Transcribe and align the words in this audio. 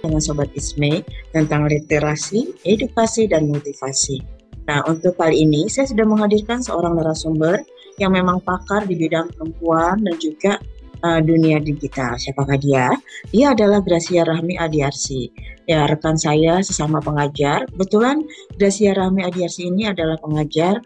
dengan 0.00 0.20
Sobat 0.20 0.50
Isme 0.56 1.04
tentang 1.30 1.68
literasi, 1.68 2.56
edukasi, 2.64 3.28
dan 3.28 3.48
motivasi. 3.48 4.20
Nah, 4.68 4.84
untuk 4.86 5.18
kali 5.18 5.44
ini 5.44 5.66
saya 5.66 5.88
sudah 5.88 6.06
menghadirkan 6.06 6.62
seorang 6.62 6.94
narasumber 6.98 7.64
yang 7.98 8.14
memang 8.14 8.40
pakar 8.40 8.86
di 8.86 8.96
bidang 8.96 9.28
perempuan 9.34 10.00
dan 10.00 10.16
juga 10.16 10.56
uh, 11.04 11.20
dunia 11.20 11.60
digital. 11.60 12.16
Siapakah 12.16 12.58
dia? 12.60 12.92
Dia 13.32 13.52
adalah 13.52 13.82
Gracia 13.84 14.24
Rahmi 14.24 14.56
Adiarsi. 14.56 15.28
Ya, 15.68 15.86
rekan 15.86 16.16
saya 16.18 16.64
sesama 16.64 16.98
pengajar. 16.98 17.68
Kebetulan 17.74 18.24
Gracia 18.56 18.94
Rahmi 18.96 19.22
Adiarsi 19.26 19.68
ini 19.68 19.86
adalah 19.86 20.16
pengajar 20.18 20.80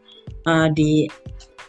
uh, 0.48 0.68
di 0.72 1.08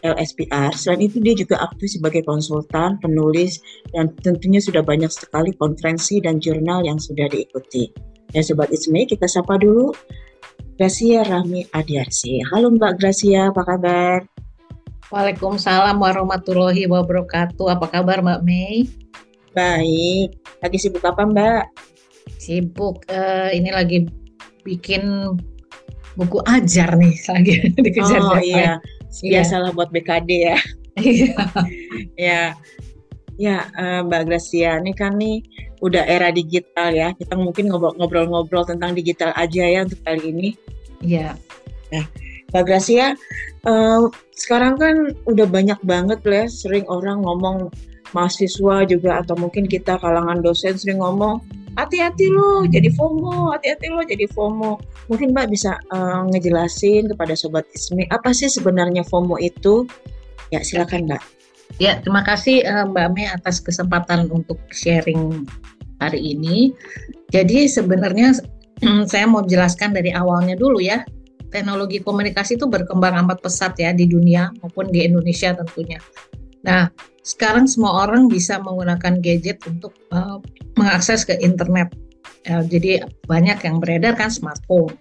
LSPR. 0.04 0.74
Selain 0.76 1.04
itu 1.04 1.22
dia 1.22 1.32
juga 1.32 1.62
aktif 1.62 1.96
sebagai 1.96 2.24
konsultan, 2.26 3.00
penulis, 3.00 3.60
dan 3.94 4.12
tentunya 4.20 4.60
sudah 4.60 4.84
banyak 4.84 5.08
sekali 5.08 5.54
konferensi 5.56 6.20
dan 6.20 6.42
jurnal 6.42 6.84
yang 6.84 7.00
sudah 7.00 7.28
diikuti. 7.30 7.88
Ya 8.34 8.42
Sobat 8.42 8.68
Ismi, 8.74 9.06
kita 9.06 9.30
sapa 9.30 9.56
dulu 9.56 9.94
Gracia 10.76 11.24
Rahmi 11.24 11.64
Adiarsi. 11.72 12.44
Halo 12.52 12.74
Mbak 12.74 13.00
Gracia, 13.00 13.48
apa 13.48 13.64
kabar? 13.64 14.18
Waalaikumsalam 15.08 15.96
warahmatullahi 15.96 16.84
wabarakatuh. 16.90 17.70
Apa 17.78 17.86
kabar 17.88 18.20
Mbak 18.20 18.40
Mei? 18.42 18.90
Baik. 19.54 20.36
Lagi 20.60 20.76
sibuk 20.76 21.00
apa 21.06 21.22
Mbak? 21.24 21.64
Sibuk. 22.36 23.06
Uh, 23.08 23.48
ini 23.54 23.70
lagi 23.72 24.04
bikin 24.66 25.32
buku 26.16 26.40
ajar 26.48 26.96
nih 26.96 27.14
lagi 27.28 27.54
dikejar 27.84 28.20
Oh 28.24 28.40
iya. 28.40 28.80
Biasalah 29.22 29.70
iya. 29.70 29.76
buat 29.76 29.88
BKD 29.92 30.30
ya. 30.52 30.58
Iya. 30.96 31.36
ya. 32.16 32.42
Ya, 33.36 33.68
Mbak 34.00 34.32
Gracia, 34.32 34.80
ini 34.80 34.96
kan 34.96 35.20
nih 35.20 35.44
udah 35.84 36.08
era 36.08 36.32
digital 36.32 36.88
ya. 36.88 37.12
Kita 37.12 37.36
mungkin 37.36 37.68
ngobrol-ngobrol 37.68 38.64
tentang 38.64 38.96
digital 38.96 39.36
aja 39.36 39.60
ya 39.60 39.84
untuk 39.84 40.00
kali 40.00 40.32
ini. 40.32 40.50
Iya. 41.04 41.36
Nah, 41.92 42.04
Mbak 42.48 42.64
Gracia, 42.64 43.12
uh, 43.68 44.08
sekarang 44.32 44.80
kan 44.80 44.94
udah 45.28 45.44
banyak 45.44 45.76
banget 45.84 46.24
lah 46.24 46.48
sering 46.48 46.88
orang 46.88 47.20
ngomong 47.20 47.68
mahasiswa 48.16 48.88
juga 48.88 49.20
atau 49.20 49.36
mungkin 49.36 49.68
kita 49.68 50.00
kalangan 50.00 50.40
dosen 50.40 50.80
sering 50.80 51.04
ngomong 51.04 51.44
hati-hati 51.76 52.32
lo 52.32 52.64
jadi 52.66 52.88
FOMO, 52.92 53.52
hati-hati 53.52 53.86
lo 53.92 54.02
jadi 54.02 54.26
FOMO. 54.32 54.80
Mungkin 55.12 55.36
Mbak 55.36 55.46
bisa 55.52 55.78
uh, 55.92 56.26
ngejelasin 56.32 57.12
kepada 57.12 57.36
Sobat 57.36 57.68
Ismi 57.72 58.08
apa 58.10 58.32
sih 58.32 58.48
sebenarnya 58.48 59.04
FOMO 59.06 59.36
itu? 59.38 59.84
Ya 60.50 60.64
silakan 60.64 61.06
Mbak. 61.06 61.22
Ya 61.76 62.00
terima 62.00 62.24
kasih 62.24 62.64
uh, 62.64 62.88
Mbak 62.88 63.06
Mei 63.14 63.28
atas 63.28 63.60
kesempatan 63.60 64.32
untuk 64.32 64.58
sharing 64.72 65.44
hari 66.00 66.34
ini. 66.36 66.72
Jadi 67.30 67.68
sebenarnya 67.68 68.36
saya 69.12 69.24
mau 69.28 69.44
jelaskan 69.44 69.96
dari 69.96 70.12
awalnya 70.12 70.56
dulu 70.56 70.80
ya 70.80 71.04
teknologi 71.48 72.02
komunikasi 72.02 72.58
itu 72.58 72.66
berkembang 72.66 73.16
amat 73.26 73.40
pesat 73.40 73.78
ya 73.78 73.94
di 73.94 74.04
dunia 74.04 74.50
maupun 74.60 74.90
di 74.90 75.06
Indonesia 75.06 75.54
tentunya. 75.54 75.96
Nah, 76.66 76.90
sekarang 77.26 77.66
semua 77.66 78.06
orang 78.06 78.30
bisa 78.30 78.62
menggunakan 78.62 79.18
gadget 79.18 79.58
untuk 79.66 79.90
uh, 80.14 80.38
mengakses 80.78 81.26
ke 81.26 81.34
internet. 81.42 81.90
Uh, 82.46 82.62
jadi 82.62 83.02
banyak 83.26 83.58
yang 83.66 83.82
beredar 83.82 84.14
kan 84.14 84.30
smartphone. 84.30 84.94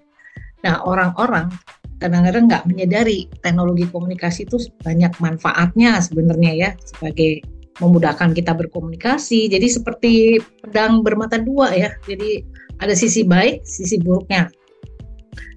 Nah, 0.65 0.81
orang-orang 0.81 1.53
kadang-kadang 2.01 2.49
nggak 2.49 2.65
menyadari 2.65 3.29
teknologi 3.45 3.85
komunikasi 3.93 4.49
itu 4.49 4.57
banyak 4.81 5.13
manfaatnya 5.21 6.01
sebenarnya 6.01 6.51
ya 6.57 6.69
sebagai 6.81 7.45
memudahkan 7.77 8.33
kita 8.33 8.57
berkomunikasi. 8.57 9.45
Jadi 9.45 9.67
seperti 9.69 10.41
pedang 10.65 11.05
bermata 11.05 11.37
dua 11.37 11.69
ya. 11.77 11.93
Jadi 12.09 12.41
ada 12.81 12.97
sisi 12.97 13.21
baik, 13.21 13.61
sisi 13.61 14.01
buruknya. 14.01 14.49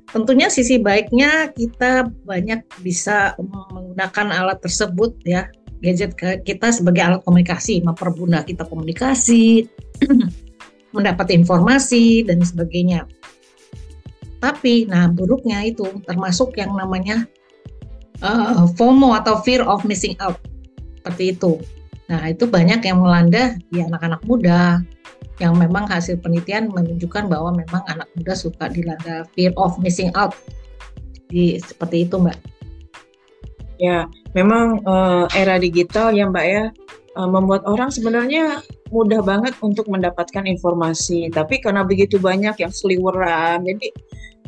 Tentunya 0.09 0.49
sisi 0.49 0.81
baiknya 0.81 1.53
kita 1.53 2.09
banyak 2.25 2.65
bisa 2.81 3.37
menggunakan 3.41 4.33
alat 4.33 4.61
tersebut 4.65 5.17
ya 5.25 5.53
gadget 5.79 6.15
kita 6.19 6.69
sebagai 6.75 7.03
alat 7.03 7.21
komunikasi, 7.23 7.83
mempermudah 7.83 8.43
kita 8.43 8.67
komunikasi, 8.67 9.67
mendapat 10.97 11.31
informasi 11.35 12.27
dan 12.27 12.43
sebagainya. 12.43 13.07
Tapi, 14.39 14.87
nah 14.87 15.11
buruknya 15.11 15.67
itu 15.67 15.87
termasuk 16.07 16.55
yang 16.59 16.75
namanya 16.79 17.27
uh, 18.23 18.67
FOMO 18.79 19.15
atau 19.19 19.43
fear 19.43 19.67
of 19.67 19.83
missing 19.83 20.15
out, 20.23 20.39
seperti 21.03 21.35
itu. 21.35 21.59
Nah 22.09 22.31
itu 22.31 22.47
banyak 22.47 22.81
yang 22.87 23.03
melanda 23.03 23.59
di 23.69 23.83
anak-anak 23.83 24.23
muda, 24.25 24.81
yang 25.39 25.55
memang 25.55 25.87
hasil 25.87 26.19
penelitian 26.19 26.71
menunjukkan 26.71 27.31
bahwa 27.31 27.55
memang 27.55 27.83
anak 27.87 28.07
muda 28.19 28.35
suka 28.35 28.71
dilanda 28.71 29.27
fear 29.35 29.55
of 29.59 29.79
missing 29.83 30.11
out. 30.19 30.35
Di 31.31 31.59
seperti 31.63 32.07
itu, 32.07 32.19
Mbak. 32.19 32.58
Ya, 33.79 34.11
memang 34.35 34.83
uh, 34.83 35.31
era 35.39 35.57
digital 35.57 36.11
ya, 36.11 36.27
Mbak 36.27 36.47
ya, 36.47 36.65
uh, 37.15 37.29
membuat 37.31 37.63
orang 37.67 37.95
sebenarnya 37.95 38.63
mudah 38.91 39.23
banget 39.23 39.55
untuk 39.63 39.87
mendapatkan 39.87 40.45
informasi. 40.47 41.31
Tapi 41.31 41.63
karena 41.63 41.87
begitu 41.87 42.19
banyak 42.19 42.59
yang 42.59 42.73
seliweran, 42.75 43.63
jadi 43.63 43.89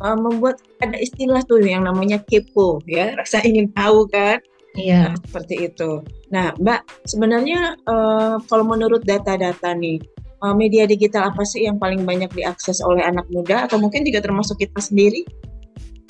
uh, 0.03 0.17
membuat 0.19 0.59
ada 0.83 0.99
istilah 0.99 1.39
tuh 1.47 1.63
yang 1.63 1.87
namanya 1.87 2.19
kepo 2.27 2.83
ya, 2.87 3.13
rasa 3.19 3.39
ingin 3.43 3.71
tahu 3.71 4.07
kan. 4.11 4.39
Iya. 4.71 5.11
Nah, 5.11 5.19
seperti 5.19 5.67
itu. 5.67 5.99
Nah, 6.31 6.55
Mbak, 6.55 7.03
sebenarnya 7.03 7.75
uh, 7.91 8.39
kalau 8.47 8.63
menurut 8.63 9.03
data-data 9.03 9.75
nih, 9.75 9.99
uh, 10.39 10.55
media 10.55 10.87
digital 10.87 11.27
apa 11.31 11.43
sih 11.43 11.67
yang 11.67 11.75
paling 11.75 12.07
banyak 12.07 12.31
diakses 12.31 12.79
oleh 12.79 13.03
anak 13.03 13.27
muda 13.29 13.67
atau 13.67 13.77
mungkin 13.77 14.07
juga 14.07 14.23
termasuk 14.23 14.63
kita 14.63 14.79
sendiri? 14.79 15.27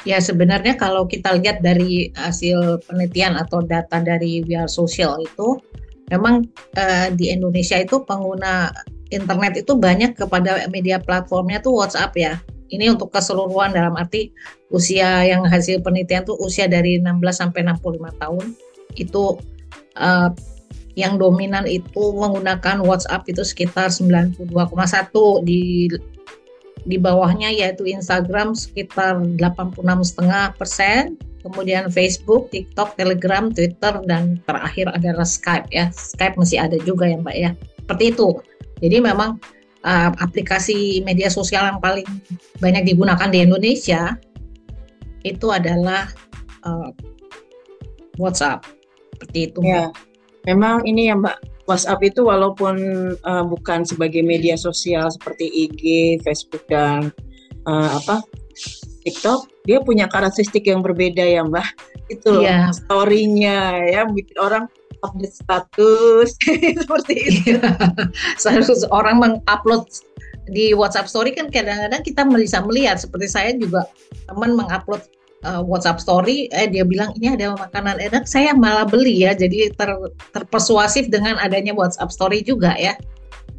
Ya 0.02 0.18
sebenarnya 0.18 0.82
kalau 0.82 1.06
kita 1.06 1.38
lihat 1.38 1.62
dari 1.62 2.10
hasil 2.18 2.82
penelitian 2.90 3.38
atau 3.38 3.62
data 3.62 4.02
dari 4.02 4.42
We 4.42 4.58
Social 4.66 5.22
itu 5.22 5.62
memang 6.10 6.50
uh, 6.76 7.08
di 7.14 7.30
Indonesia 7.30 7.78
itu 7.78 8.02
pengguna 8.02 8.74
internet 9.14 9.62
itu 9.62 9.78
banyak 9.78 10.18
kepada 10.18 10.66
media 10.74 10.98
platformnya 10.98 11.62
tuh 11.62 11.78
WhatsApp 11.78 12.18
ya. 12.18 12.34
Ini 12.72 12.96
untuk 12.96 13.12
keseluruhan 13.12 13.76
dalam 13.76 13.94
arti 14.00 14.32
usia 14.72 15.28
yang 15.28 15.44
hasil 15.44 15.84
penelitian 15.84 16.24
tuh 16.24 16.40
usia 16.40 16.72
dari 16.72 16.98
16 16.98 17.20
sampai 17.36 17.68
65 17.68 18.22
tahun 18.24 18.46
itu 18.96 19.38
uh, 20.00 20.32
yang 20.96 21.16
dominan 21.16 21.68
itu 21.68 22.16
menggunakan 22.16 22.84
WhatsApp 22.84 23.28
itu 23.28 23.44
sekitar 23.44 23.92
92,1 23.92 24.48
di 25.48 25.88
di 26.86 26.98
bawahnya 26.98 27.54
yaitu 27.54 27.86
Instagram 27.86 28.58
sekitar 28.58 29.22
86,5 29.38 30.58
persen, 30.58 31.18
kemudian 31.46 31.90
Facebook, 31.94 32.50
TikTok, 32.50 32.98
Telegram, 32.98 33.50
Twitter, 33.54 34.02
dan 34.06 34.42
terakhir 34.46 34.90
adalah 34.94 35.26
Skype 35.26 35.70
ya. 35.70 35.90
Skype 35.94 36.38
masih 36.38 36.62
ada 36.62 36.78
juga 36.82 37.10
ya 37.10 37.18
Mbak 37.22 37.38
ya. 37.38 37.52
Seperti 37.86 38.04
itu. 38.14 38.30
Jadi 38.82 38.98
memang 38.98 39.38
uh, 39.86 40.10
aplikasi 40.18 41.06
media 41.06 41.30
sosial 41.30 41.70
yang 41.70 41.80
paling 41.82 42.08
banyak 42.58 42.86
digunakan 42.86 43.30
di 43.30 43.46
Indonesia 43.46 44.18
itu 45.22 45.48
adalah 45.54 46.10
uh, 46.66 46.90
WhatsApp. 48.18 48.66
Seperti 49.18 49.54
itu. 49.54 49.62
Ya. 49.62 49.94
Memang 50.50 50.82
ini 50.90 51.14
ya 51.14 51.18
Mbak, 51.18 51.38
WhatsApp 51.70 52.02
itu 52.02 52.26
walaupun 52.26 52.76
uh, 53.22 53.46
bukan 53.46 53.86
sebagai 53.86 54.26
media 54.26 54.58
sosial 54.58 55.10
seperti 55.14 55.46
IG, 55.46 55.82
Facebook 56.26 56.66
dan 56.68 57.14
uh, 57.70 57.90
apa 58.02 58.26
TikTok, 59.02 59.50
dia 59.66 59.82
punya 59.82 60.06
karakteristik 60.06 60.70
yang 60.70 60.86
berbeda 60.86 61.26
ya 61.26 61.42
Mbak. 61.42 61.68
Itu 62.14 62.46
yeah. 62.46 62.70
story-nya 62.70 63.82
ya 63.90 64.02
bikin 64.06 64.38
orang 64.38 64.70
update 65.02 65.34
status 65.34 66.38
seperti 66.86 67.14
itu. 67.18 67.58
Seharusnya 68.38 68.86
orang 68.94 69.18
mengupload 69.18 69.90
di 70.50 70.74
WhatsApp 70.74 71.10
story 71.10 71.34
kan 71.34 71.50
kadang-kadang 71.50 72.02
kita 72.02 72.22
bisa 72.30 72.60
melihat 72.66 72.98
seperti 72.98 73.28
saya 73.30 73.52
juga 73.56 73.86
teman 74.30 74.58
mengupload 74.58 75.02
uh, 75.46 75.62
WhatsApp 75.62 76.02
story 76.02 76.50
eh 76.54 76.68
dia 76.70 76.86
bilang 76.86 77.14
ini 77.18 77.34
ada 77.34 77.54
makanan 77.58 77.98
enak. 78.02 78.26
Saya 78.30 78.54
malah 78.54 78.86
beli 78.86 79.26
ya 79.26 79.34
jadi 79.34 79.74
ter, 79.74 79.90
terpersuasif 80.34 81.10
dengan 81.10 81.38
adanya 81.42 81.74
WhatsApp 81.74 82.14
story 82.14 82.42
juga 82.46 82.74
ya. 82.78 82.98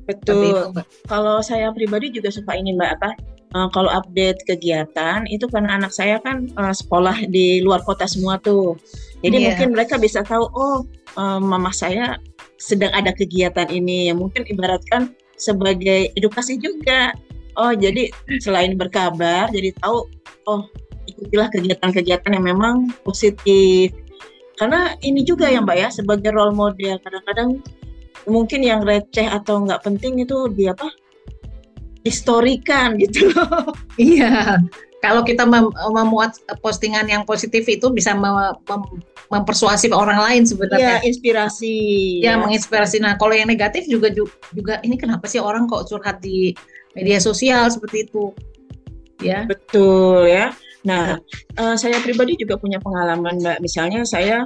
Betul. 0.03 0.75
kalau 1.07 1.39
saya 1.47 1.71
pribadi 1.71 2.11
juga 2.11 2.27
suka 2.35 2.59
ini 2.59 2.75
mbak 2.75 2.99
apa 2.99 3.11
uh, 3.55 3.69
kalau 3.71 3.91
update 3.93 4.43
kegiatan 4.49 5.25
itu 5.31 5.47
karena 5.47 5.79
anak 5.79 5.95
saya 5.95 6.19
kan 6.27 6.51
uh, 6.59 6.75
sekolah 6.75 7.15
di 7.31 7.63
luar 7.63 7.85
kota 7.87 8.09
semua 8.09 8.41
tuh. 8.43 8.77
Jadi 9.23 9.37
yeah. 9.39 9.47
mungkin 9.55 9.69
mereka 9.79 10.01
bisa 10.03 10.27
tahu 10.27 10.49
oh 10.53 10.83
uh, 11.17 11.39
mama 11.39 11.71
saya 11.71 12.19
sedang 12.59 12.91
ada 12.93 13.15
kegiatan 13.15 13.69
ini. 13.71 14.11
Yang 14.11 14.19
mungkin 14.27 14.43
ibaratkan 14.51 15.15
sebagai 15.39 16.11
edukasi 16.19 16.59
juga. 16.59 17.15
Oh 17.61 17.77
jadi 17.77 18.09
selain 18.41 18.75
berkabar 18.81 19.53
jadi 19.53 19.77
tahu 19.79 20.09
oh 20.49 20.63
ikutilah 21.23 21.49
kegiatan-kegiatan 21.55 22.35
yang 22.35 22.45
memang 22.45 22.91
positif 23.07 23.95
karena 24.59 24.99
ini 25.07 25.23
juga 25.23 25.47
ya 25.47 25.63
mbak 25.63 25.79
ya 25.79 25.89
sebagai 25.89 26.35
role 26.35 26.55
model 26.55 26.99
kadang-kadang 27.01 27.63
mungkin 28.27 28.63
yang 28.63 28.83
receh 28.83 29.27
atau 29.27 29.63
nggak 29.63 29.83
penting 29.83 30.23
itu 30.23 30.51
di 30.53 30.71
apa 30.71 30.91
historikan 32.03 32.99
gitu. 32.99 33.31
iya. 33.99 34.59
Kalau 35.03 35.27
kita 35.27 35.43
mem 35.43 35.67
memuat 35.91 36.39
postingan 36.63 37.11
yang 37.11 37.27
positif 37.27 37.67
itu 37.67 37.91
bisa 37.91 38.15
mem 38.15 38.55
mem 38.55 38.83
mempersuasi 39.33 39.91
orang 39.91 40.21
lain 40.21 40.43
sebenarnya. 40.47 41.03
Iya, 41.03 41.09
inspirasi. 41.09 41.77
Ya, 42.23 42.37
ya, 42.37 42.43
menginspirasi. 42.43 43.03
Nah, 43.03 43.19
kalau 43.19 43.35
yang 43.35 43.51
negatif 43.51 43.89
juga 43.91 44.13
juga 44.15 44.79
ini 44.87 44.95
kenapa 44.95 45.27
sih 45.27 45.43
orang 45.43 45.67
kok 45.67 45.91
curhat 45.91 46.23
di 46.23 46.55
media 46.95 47.19
sosial 47.19 47.67
seperti 47.67 48.07
itu? 48.07 48.31
Ya. 49.19 49.49
Betul 49.49 50.31
ya. 50.31 50.55
Nah, 50.83 51.19
uh, 51.59 51.77
saya 51.79 52.03
pribadi 52.03 52.35
juga 52.35 52.59
punya 52.59 52.83
pengalaman, 52.83 53.39
Mbak. 53.39 53.59
Misalnya 53.63 54.03
saya 54.03 54.43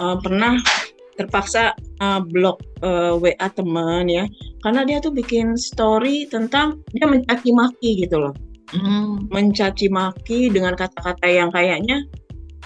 uh, 0.00 0.16
pernah 0.20 0.56
terpaksa 1.14 1.76
uh, 2.02 2.20
blok 2.24 2.58
uh, 2.82 3.14
WA 3.14 3.48
teman 3.54 4.10
ya, 4.10 4.26
karena 4.66 4.82
dia 4.82 4.98
tuh 4.98 5.14
bikin 5.14 5.54
story 5.54 6.26
tentang 6.26 6.82
dia 6.90 7.06
mencaci 7.06 7.54
maki 7.54 8.02
gitu 8.02 8.18
loh, 8.18 8.34
mm. 8.74 9.30
mencaci 9.30 9.86
maki 9.86 10.50
dengan 10.50 10.74
kata-kata 10.74 11.26
yang 11.30 11.54
kayaknya 11.54 12.02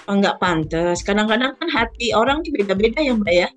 nggak 0.09 0.41
pantas. 0.41 1.05
Kadang-kadang 1.05 1.53
kan 1.61 1.69
hati 1.69 2.17
orang 2.17 2.41
tuh 2.41 2.57
beda-beda 2.57 3.05
ya 3.05 3.13
mbak 3.13 3.35
ya. 3.35 3.49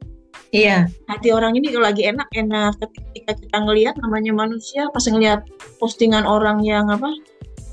Iya. 0.52 0.78
Hati 1.08 1.32
orang 1.32 1.56
ini 1.56 1.72
kalau 1.72 1.88
lagi 1.88 2.04
enak-enak, 2.12 2.76
ketika 2.76 3.40
kita 3.40 3.58
ngelihat 3.64 3.96
namanya 4.04 4.36
manusia, 4.36 4.92
pas 4.92 5.08
ngelihat 5.08 5.48
postingan 5.80 6.28
orang 6.28 6.60
yang 6.68 6.92
apa, 6.92 7.08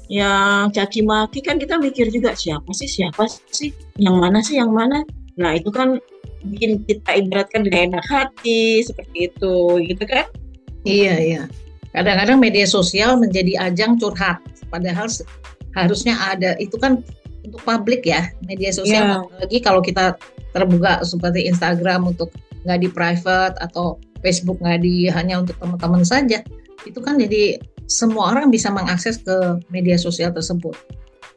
yang 0.09 0.73
caci 0.73 1.05
maki 1.05 1.45
kan 1.45 1.61
kita 1.61 1.77
mikir 1.77 2.09
juga 2.09 2.33
siapa 2.33 2.69
sih 2.73 2.89
siapa 2.89 3.29
sih, 3.53 3.73
yang 4.01 4.17
mana 4.17 4.41
sih 4.41 4.57
yang 4.57 4.73
mana. 4.73 5.05
Nah 5.37 5.55
itu 5.57 5.69
kan 5.69 6.01
bikin 6.49 6.81
kita 6.89 7.21
ibaratkan 7.21 7.69
dengan 7.69 7.97
enak 7.97 8.05
hati 8.09 8.81
seperti 8.81 9.29
itu, 9.29 9.85
gitu 9.85 10.05
kan? 10.09 10.25
Iya 10.89 11.15
iya. 11.21 11.43
Kadang-kadang 11.93 12.41
media 12.41 12.65
sosial 12.65 13.21
menjadi 13.21 13.69
ajang 13.69 14.01
curhat, 14.01 14.41
padahal 14.73 15.09
harusnya 15.77 16.17
ada 16.17 16.57
itu 16.57 16.77
kan 16.81 17.05
untuk 17.49 17.61
publik 17.65 18.05
ya 18.05 18.29
media 18.45 18.69
sosial 18.69 19.25
yeah. 19.25 19.39
lagi 19.41 19.59
kalau 19.65 19.81
kita 19.81 20.17
terbuka 20.53 21.01
seperti 21.01 21.49
Instagram 21.49 22.13
untuk 22.13 22.29
nggak 22.69 22.79
di 22.85 22.89
private 22.93 23.57
atau 23.63 23.97
Facebook 24.21 24.61
nggak 24.61 24.85
di 24.85 25.09
hanya 25.09 25.41
untuk 25.41 25.57
teman-teman 25.57 26.05
saja 26.05 26.45
itu 26.85 26.99
kan 27.01 27.17
jadi 27.17 27.57
semua 27.89 28.37
orang 28.37 28.53
bisa 28.53 28.69
mengakses 28.69 29.19
ke 29.25 29.59
media 29.73 29.97
sosial 29.97 30.31
tersebut. 30.31 30.77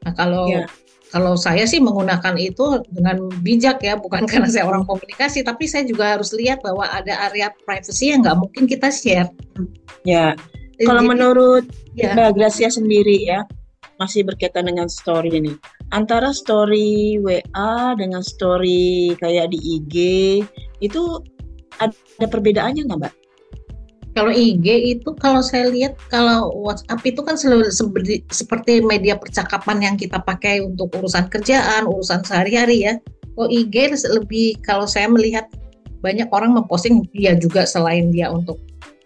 Nah 0.03 0.13
kalau 0.13 0.51
yeah. 0.51 0.68
kalau 1.15 1.39
saya 1.39 1.63
sih 1.63 1.80
menggunakan 1.80 2.36
itu 2.36 2.83
dengan 2.92 3.31
bijak 3.39 3.80
ya 3.81 3.95
bukan 3.95 4.27
karena 4.30 4.51
saya 4.51 4.68
orang 4.68 4.83
komunikasi 4.83 5.48
tapi 5.48 5.65
saya 5.65 5.88
juga 5.88 6.19
harus 6.19 6.36
lihat 6.36 6.59
bahwa 6.59 6.83
ada 6.92 7.31
area 7.31 7.50
privacy 7.63 8.12
yang 8.12 8.21
nggak 8.21 8.38
mungkin 8.38 8.68
kita 8.68 8.92
share. 8.92 9.31
Ya. 10.03 10.36
Kalau 10.81 11.06
menurut 11.06 11.65
ya. 11.94 12.18
Mbak 12.18 12.42
Gracia 12.42 12.74
sendiri 12.74 13.21
ya, 13.21 13.45
masih 14.01 14.25
berkaitan 14.25 14.65
dengan 14.65 14.89
story 14.89 15.30
ini. 15.30 15.54
Antara 15.94 16.33
story 16.33 17.21
WA 17.21 17.94
dengan 17.94 18.25
story 18.25 19.13
kayak 19.21 19.54
di 19.54 19.59
IG 19.77 19.95
itu 20.81 21.21
ada 21.77 22.25
perbedaannya 22.25 22.89
nggak 22.89 23.00
mbak? 23.06 23.13
Kalau 24.11 24.27
IG 24.27 24.67
itu 24.99 25.09
kalau 25.15 25.39
saya 25.39 25.71
lihat 25.71 25.95
kalau 26.11 26.51
WhatsApp 26.51 26.99
itu 27.07 27.23
kan 27.23 27.39
seperti 27.39 28.27
seperti 28.27 28.83
media 28.83 29.15
percakapan 29.15 29.79
yang 29.79 29.95
kita 29.95 30.19
pakai 30.19 30.59
untuk 30.59 30.91
urusan 30.99 31.31
kerjaan, 31.31 31.87
urusan 31.87 32.19
sehari-hari 32.27 32.91
ya. 32.91 32.93
Kalau 33.39 33.47
IG 33.47 33.95
lebih 34.11 34.59
kalau 34.67 34.83
saya 34.83 35.07
melihat 35.07 35.47
banyak 36.03 36.27
orang 36.33 36.51
memposting 36.51 37.07
dia 37.15 37.37
juga 37.39 37.63
selain 37.63 38.11
dia 38.11 38.27
untuk 38.27 38.59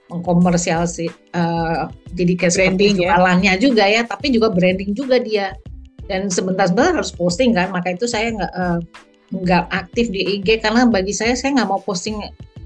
mengkomersialsi 0.10 1.10
uh, 1.34 1.90
jadi 2.14 2.34
kayak 2.38 2.54
branding 2.56 2.94
ya. 3.02 3.14
jualannya 3.14 3.54
juga 3.58 3.84
ya 3.90 4.02
tapi 4.06 4.32
juga 4.32 4.54
branding 4.54 4.94
juga 4.94 5.18
dia 5.18 5.58
dan 6.06 6.30
sebentar-sebentar 6.30 6.94
harus 6.94 7.10
posting 7.12 7.58
kan 7.58 7.74
maka 7.74 7.98
itu 7.98 8.06
saya 8.06 8.32
nggak 8.32 8.54
uh, 8.54 8.80
nggak 9.34 9.66
aktif 9.74 10.14
di 10.14 10.40
IG 10.40 10.62
karena 10.62 10.86
bagi 10.86 11.12
saya 11.12 11.34
saya 11.34 11.58
nggak 11.58 11.70
mau 11.70 11.82
posting 11.82 12.22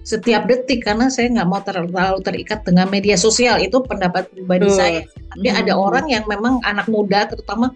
setiap 0.09 0.49
detik 0.49 0.81
karena 0.81 1.05
saya 1.13 1.29
nggak 1.29 1.49
mau 1.49 1.61
terlalu 1.61 2.17
terikat 2.25 2.65
dengan 2.65 2.89
media 2.89 3.13
sosial 3.13 3.61
itu 3.61 3.77
pendapat 3.85 4.25
pribadi 4.33 4.65
uh. 4.65 4.73
saya 4.73 5.01
tapi 5.05 5.53
hmm. 5.53 5.59
ada 5.61 5.73
orang 5.77 6.09
yang 6.09 6.25
memang 6.25 6.57
anak 6.65 6.89
muda 6.89 7.29
terutama 7.29 7.69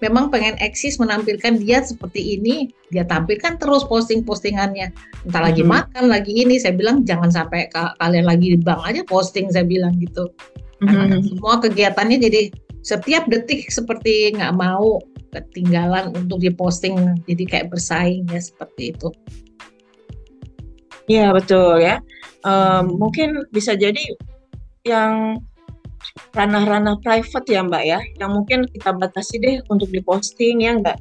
memang 0.00 0.32
pengen 0.32 0.56
eksis 0.60 1.00
menampilkan 1.00 1.60
dia 1.60 1.80
seperti 1.80 2.36
ini, 2.36 2.68
dia 2.92 3.08
tampilkan 3.08 3.56
terus 3.56 3.88
posting-postingannya. 3.88 4.92
Entah 5.24 5.42
lagi 5.44 5.64
hmm. 5.64 5.70
makan, 5.70 6.04
lagi 6.12 6.32
ini, 6.34 6.60
saya 6.60 6.76
bilang 6.76 7.08
jangan 7.08 7.32
sampai 7.32 7.72
kalian 7.72 8.26
lagi 8.28 8.52
di 8.52 8.58
bank 8.60 8.84
aja 8.84 9.00
posting, 9.06 9.48
saya 9.48 9.64
bilang 9.64 9.96
gitu. 9.96 10.28
Karena 10.82 11.16
hmm. 11.16 11.24
semua 11.24 11.56
kegiatannya 11.62 12.18
jadi 12.20 12.52
setiap 12.84 13.24
detik 13.32 13.72
seperti 13.72 14.36
nggak 14.36 14.52
mau 14.52 15.00
ketinggalan 15.32 16.12
untuk 16.12 16.38
diposting, 16.44 16.94
jadi 17.24 17.44
kayak 17.48 17.66
bersaing 17.72 18.28
ya 18.28 18.40
seperti 18.44 18.92
itu. 18.92 19.08
Iya 21.10 21.36
betul 21.36 21.84
ya. 21.84 22.00
Um, 22.44 22.96
mungkin 23.00 23.44
bisa 23.52 23.76
jadi 23.76 24.00
yang 24.84 25.40
ranah-ranah 26.36 27.00
private 27.00 27.48
ya 27.48 27.64
Mbak 27.64 27.84
ya, 27.84 28.00
yang 28.20 28.30
mungkin 28.36 28.68
kita 28.68 28.92
batasi 28.92 29.40
deh 29.40 29.56
untuk 29.72 29.88
diposting 29.92 30.64
ya 30.64 30.76
Mbak? 30.80 30.98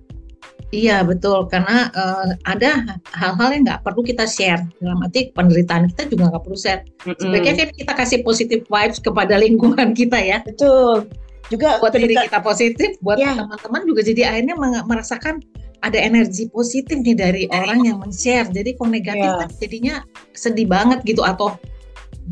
Iya 0.74 1.06
betul 1.06 1.46
karena 1.54 1.94
uh, 1.94 2.34
ada 2.50 2.98
hal-hal 3.14 3.50
yang 3.54 3.62
nggak 3.62 3.86
perlu 3.86 4.02
kita 4.02 4.26
share 4.26 4.66
dalam 4.82 5.06
arti 5.06 5.30
penderitaan 5.30 5.86
kita 5.94 6.10
juga 6.10 6.34
nggak 6.34 6.44
perlu 6.50 6.58
share. 6.58 6.82
Mm-hmm. 7.06 7.22
Sebaiknya 7.22 7.54
kan 7.54 7.70
kita 7.78 7.94
kasih 7.94 8.20
positif 8.26 8.60
vibes 8.66 8.98
kepada 8.98 9.38
lingkungan 9.38 9.94
kita 10.00 10.18
ya. 10.18 10.42
Betul. 10.42 11.06
Juga 11.52 11.78
buat 11.78 11.94
diri 11.94 12.18
kita 12.18 12.42
positif, 12.42 12.98
buat 13.06 13.22
yeah. 13.22 13.38
teman-teman 13.38 13.86
juga 13.86 14.02
jadi 14.02 14.34
akhirnya 14.34 14.56
merasakan 14.90 15.44
ada 15.84 16.00
energi 16.00 16.48
positif 16.48 16.96
nih 16.96 17.16
dari 17.16 17.44
orang 17.52 17.84
yang 17.84 17.98
men-share. 18.00 18.48
Jadi 18.48 18.80
kalau 18.80 18.96
negatif 18.96 19.28
yeah. 19.28 19.40
kan 19.44 19.50
jadinya 19.60 19.96
sedih 20.32 20.68
banget 20.72 21.04
gitu 21.04 21.22
atau 21.28 21.60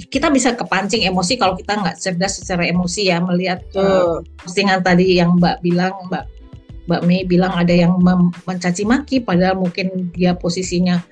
kita 0.08 0.32
bisa 0.32 0.56
kepancing 0.56 1.04
emosi 1.04 1.36
kalau 1.36 1.60
kita 1.60 1.76
nggak 1.76 2.00
cerdas 2.00 2.40
secara 2.40 2.64
emosi 2.64 3.12
ya 3.12 3.20
melihat 3.20 3.60
uh, 3.76 4.24
postingan 4.40 4.80
tadi 4.80 5.20
yang 5.20 5.36
Mbak 5.36 5.60
bilang 5.60 5.92
Mbak 6.08 6.26
Mbak 6.88 7.02
Mei 7.04 7.28
bilang 7.28 7.52
ada 7.52 7.76
yang 7.76 8.00
mencaci 8.48 8.88
maki 8.88 9.20
padahal 9.20 9.60
mungkin 9.60 10.08
dia 10.16 10.32
posisinya 10.32 11.04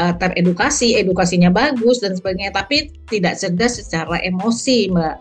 uh, 0.00 0.16
teredukasi 0.16 0.96
edukasinya 0.96 1.52
bagus 1.52 2.00
dan 2.00 2.16
sebagainya 2.16 2.56
tapi 2.56 2.88
tidak 3.12 3.36
cerdas 3.36 3.76
secara 3.76 4.16
emosi 4.24 4.88
Mbak 4.88 5.16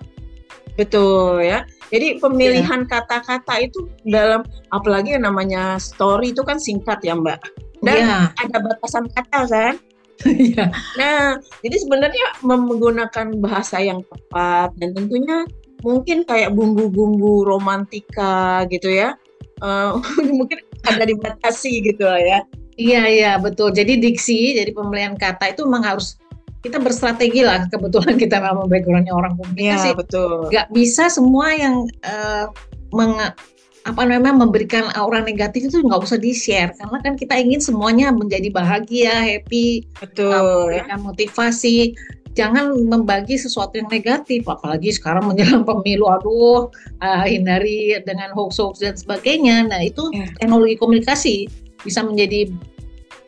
betul 0.80 1.44
ya 1.44 1.68
jadi 1.89 2.20
pemilihan 2.20 2.84
kata-kata 2.86 3.53
ya. 3.60 3.65
itu 3.67 3.79
dalam 4.08 4.41
apalagi 4.75 5.15
yang 5.15 5.27
namanya 5.27 5.79
story 5.79 6.36
itu 6.36 6.44
kan 6.44 6.60
singkat 6.60 7.00
ya 7.03 7.15
Mbak 7.15 7.39
dan 7.86 7.98
ya. 8.01 8.20
ada 8.41 8.58
batasan 8.63 9.06
kata 9.13 9.41
kan 9.48 9.75
Iya. 10.25 10.74
nah, 10.98 11.38
jadi 11.62 11.77
sebenarnya 11.77 12.41
menggunakan 12.41 13.38
bahasa 13.38 13.77
yang 13.77 14.01
tepat 14.01 14.74
dan 14.82 14.98
tentunya 14.98 15.46
mungkin 15.86 16.25
kayak 16.25 16.58
bumbu-bumbu 16.58 17.46
romantika 17.46 18.65
gitu 18.74 18.89
ya. 18.89 19.13
Uh, 19.62 20.01
mungkin 20.38 20.65
ada 20.89 21.06
dibatasi 21.06 21.86
gitu 21.86 22.01
lah 22.01 22.17
ya. 22.17 22.39
Iya 22.77 23.01
iya 23.10 23.32
betul. 23.41 23.74
Jadi 23.74 23.98
diksi, 23.98 24.58
jadi 24.58 24.70
pemilihan 24.74 25.17
kata 25.17 25.53
itu 25.53 25.65
memang 25.65 25.86
harus 25.98 26.17
kita 26.66 26.78
berstrategi 26.82 27.42
lah. 27.46 27.66
Kebetulan 27.70 28.16
kita 28.18 28.42
memang 28.42 28.68
backgroundnya 28.70 29.14
orang 29.14 29.38
komunikasi. 29.38 29.94
Iya 29.94 29.98
betul. 29.98 30.50
Gak 30.50 30.68
bisa 30.74 31.10
semua 31.12 31.54
yang 31.54 31.86
uh, 32.06 32.50
meng 32.94 33.18
apa 33.88 34.04
namanya 34.04 34.44
memberikan 34.44 34.92
aura 35.00 35.24
negatif 35.24 35.72
itu 35.72 35.80
nggak 35.80 36.04
usah 36.04 36.20
di 36.20 36.36
share 36.36 36.76
karena 36.76 37.00
kan 37.00 37.16
kita 37.16 37.40
ingin 37.40 37.64
semuanya 37.64 38.12
menjadi 38.12 38.52
bahagia 38.52 39.16
happy 39.16 39.88
betul 39.96 40.76
ya. 40.76 40.84
motivasi 41.00 41.96
jangan 42.36 42.76
membagi 42.76 43.40
sesuatu 43.40 43.80
yang 43.80 43.88
negatif 43.88 44.44
apalagi 44.44 44.92
sekarang 44.92 45.32
menjelang 45.32 45.64
pemilu 45.64 46.04
aduh 46.12 46.68
uh, 47.00 47.24
hindari 47.24 47.96
dengan 48.04 48.36
hoax 48.36 48.60
hoax 48.60 48.84
dan 48.84 49.00
sebagainya 49.00 49.72
nah 49.72 49.80
itu 49.80 50.12
ya. 50.12 50.28
teknologi 50.36 50.76
komunikasi 50.76 51.36
bisa 51.80 52.04
menjadi 52.04 52.52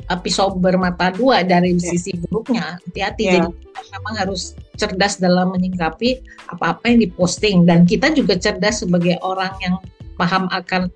uh, 0.09 0.19
pisau 0.19 0.51
bermata 0.57 1.13
dua 1.13 1.45
dari 1.45 1.77
ya. 1.77 1.93
sisi 1.93 2.17
buruknya 2.27 2.81
hati-hati 2.83 3.23
ya. 3.23 3.33
jadi 3.39 3.49
memang 3.95 4.15
harus 4.17 4.57
cerdas 4.75 5.21
dalam 5.21 5.53
menyingkapi 5.55 6.19
apa-apa 6.51 6.89
yang 6.91 6.99
diposting 7.05 7.63
dan 7.63 7.87
kita 7.87 8.11
juga 8.11 8.35
cerdas 8.35 8.83
sebagai 8.83 9.15
orang 9.23 9.53
yang 9.63 9.79
paham 10.19 10.51
akan 10.51 10.91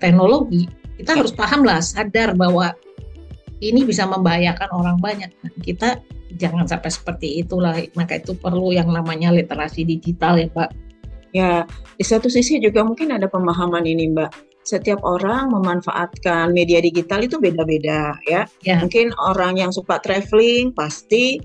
teknologi, 0.00 0.64
kita 0.96 1.12
harus 1.12 1.30
paham 1.30 1.60
lah, 1.62 1.84
sadar 1.84 2.32
bahwa 2.32 2.72
ini 3.60 3.84
bisa 3.84 4.08
membahayakan 4.08 4.72
orang 4.72 4.96
banyak. 4.96 5.28
Nah, 5.44 5.52
kita 5.60 6.00
jangan 6.40 6.64
sampai 6.64 6.88
seperti 6.88 7.44
itulah. 7.44 7.76
Maka 7.92 8.16
itu 8.16 8.32
perlu 8.32 8.72
yang 8.72 8.88
namanya 8.88 9.28
literasi 9.28 9.84
digital 9.84 10.40
ya, 10.40 10.48
Pak. 10.48 10.70
Ya, 11.30 11.68
di 11.94 12.02
satu 12.02 12.26
sisi 12.32 12.58
juga 12.58 12.82
mungkin 12.82 13.12
ada 13.12 13.28
pemahaman 13.28 13.84
ini, 13.84 14.10
Mbak. 14.16 14.49
Setiap 14.70 15.02
orang 15.02 15.50
memanfaatkan 15.50 16.54
media 16.54 16.78
digital 16.78 17.26
itu 17.26 17.42
beda-beda 17.42 18.14
ya. 18.30 18.46
ya. 18.62 18.78
Mungkin 18.78 19.10
orang 19.18 19.58
yang 19.58 19.74
suka 19.74 19.98
traveling 19.98 20.70
pasti 20.70 21.42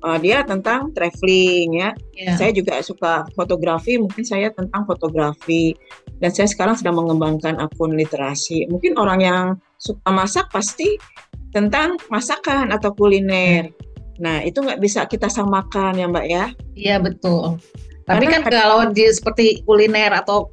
uh, 0.00 0.16
dia 0.16 0.40
tentang 0.48 0.88
traveling 0.96 1.76
ya. 1.76 1.90
Yeah. 2.16 2.40
Saya 2.40 2.56
juga 2.56 2.80
suka 2.80 3.28
fotografi, 3.36 4.00
mungkin 4.00 4.24
saya 4.24 4.48
tentang 4.48 4.88
fotografi. 4.88 5.76
Dan 6.24 6.32
saya 6.32 6.48
sekarang 6.48 6.80
sedang 6.80 6.96
mengembangkan 7.04 7.60
akun 7.60 7.92
literasi. 7.92 8.64
Mungkin 8.72 8.96
orang 8.96 9.20
yang 9.20 9.44
suka 9.76 10.08
masak 10.08 10.48
pasti 10.48 10.96
tentang 11.52 12.00
masakan 12.08 12.72
atau 12.72 12.96
kuliner. 12.96 13.68
Nah, 14.24 14.40
itu 14.40 14.62
nggak 14.62 14.80
bisa 14.80 15.04
kita 15.04 15.28
samakan 15.28 16.00
ya 16.00 16.06
Mbak 16.06 16.26
ya? 16.32 16.44
Iya 16.78 16.96
betul. 17.02 17.58
Tapi 18.04 18.24
Karena 18.28 18.40
kan 18.40 18.42
kalau 18.48 18.80
di 18.92 19.04
seperti 19.10 19.64
kuliner 19.64 20.12
atau 20.12 20.52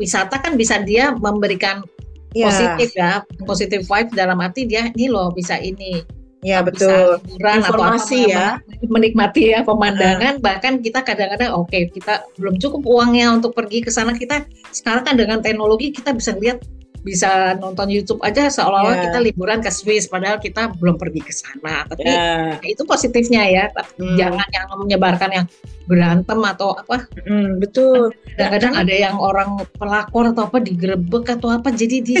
wisata 0.00 0.40
kan 0.40 0.56
bisa 0.56 0.80
dia 0.80 1.12
memberikan 1.12 1.84
ya. 2.32 2.48
positif 2.48 2.90
ya, 2.96 3.12
positif 3.44 3.80
vibe 3.84 4.12
dalam 4.16 4.40
arti 4.40 4.64
dia 4.64 4.88
ini 4.92 5.12
loh 5.12 5.32
bisa 5.32 5.56
ini 5.60 6.04
Ya 6.42 6.58
betul. 6.58 7.22
Liburan 7.38 7.62
Informasi 7.62 8.34
atau 8.34 8.58
apa, 8.58 8.66
ya. 8.74 8.90
Menikmati 8.90 9.42
ya 9.54 9.62
pemandangan. 9.62 10.42
Hmm. 10.42 10.42
Bahkan 10.42 10.72
kita 10.82 11.06
kadang-kadang 11.06 11.54
oke 11.54 11.70
okay, 11.70 11.86
kita 11.86 12.26
belum 12.34 12.58
cukup 12.58 12.82
uangnya 12.82 13.30
untuk 13.38 13.54
pergi 13.54 13.78
ke 13.78 13.94
sana. 13.94 14.10
Kita 14.10 14.42
sekarang 14.74 15.06
kan 15.06 15.14
dengan 15.14 15.38
teknologi 15.38 15.94
kita 15.94 16.10
bisa 16.10 16.34
lihat 16.34 16.58
bisa 17.02 17.58
nonton 17.58 17.90
YouTube 17.90 18.22
aja 18.22 18.46
seolah-olah 18.46 18.94
yeah. 18.94 19.04
kita 19.10 19.18
liburan 19.18 19.58
ke 19.58 19.70
Swiss 19.74 20.06
padahal 20.06 20.38
kita 20.38 20.70
belum 20.78 20.96
pergi 20.96 21.20
ke 21.22 21.34
sana. 21.34 21.82
Tapi 21.90 22.06
yeah. 22.06 22.62
itu 22.62 22.86
positifnya 22.86 23.42
ya. 23.50 23.64
Hmm. 23.98 24.14
Jangan 24.14 24.46
yang 24.54 24.66
menyebarkan 24.78 25.30
yang 25.34 25.46
berantem 25.90 26.38
atau 26.46 26.78
apa. 26.78 27.10
Hmm, 27.26 27.58
betul. 27.58 28.14
Kadang-kadang 28.38 28.74
ada 28.86 28.94
yang 28.94 29.16
orang 29.18 29.66
pelakor 29.74 30.30
atau 30.30 30.46
apa 30.46 30.62
digerebek 30.62 31.26
atau 31.26 31.50
apa 31.50 31.74
jadi 31.74 31.98
di 32.06 32.14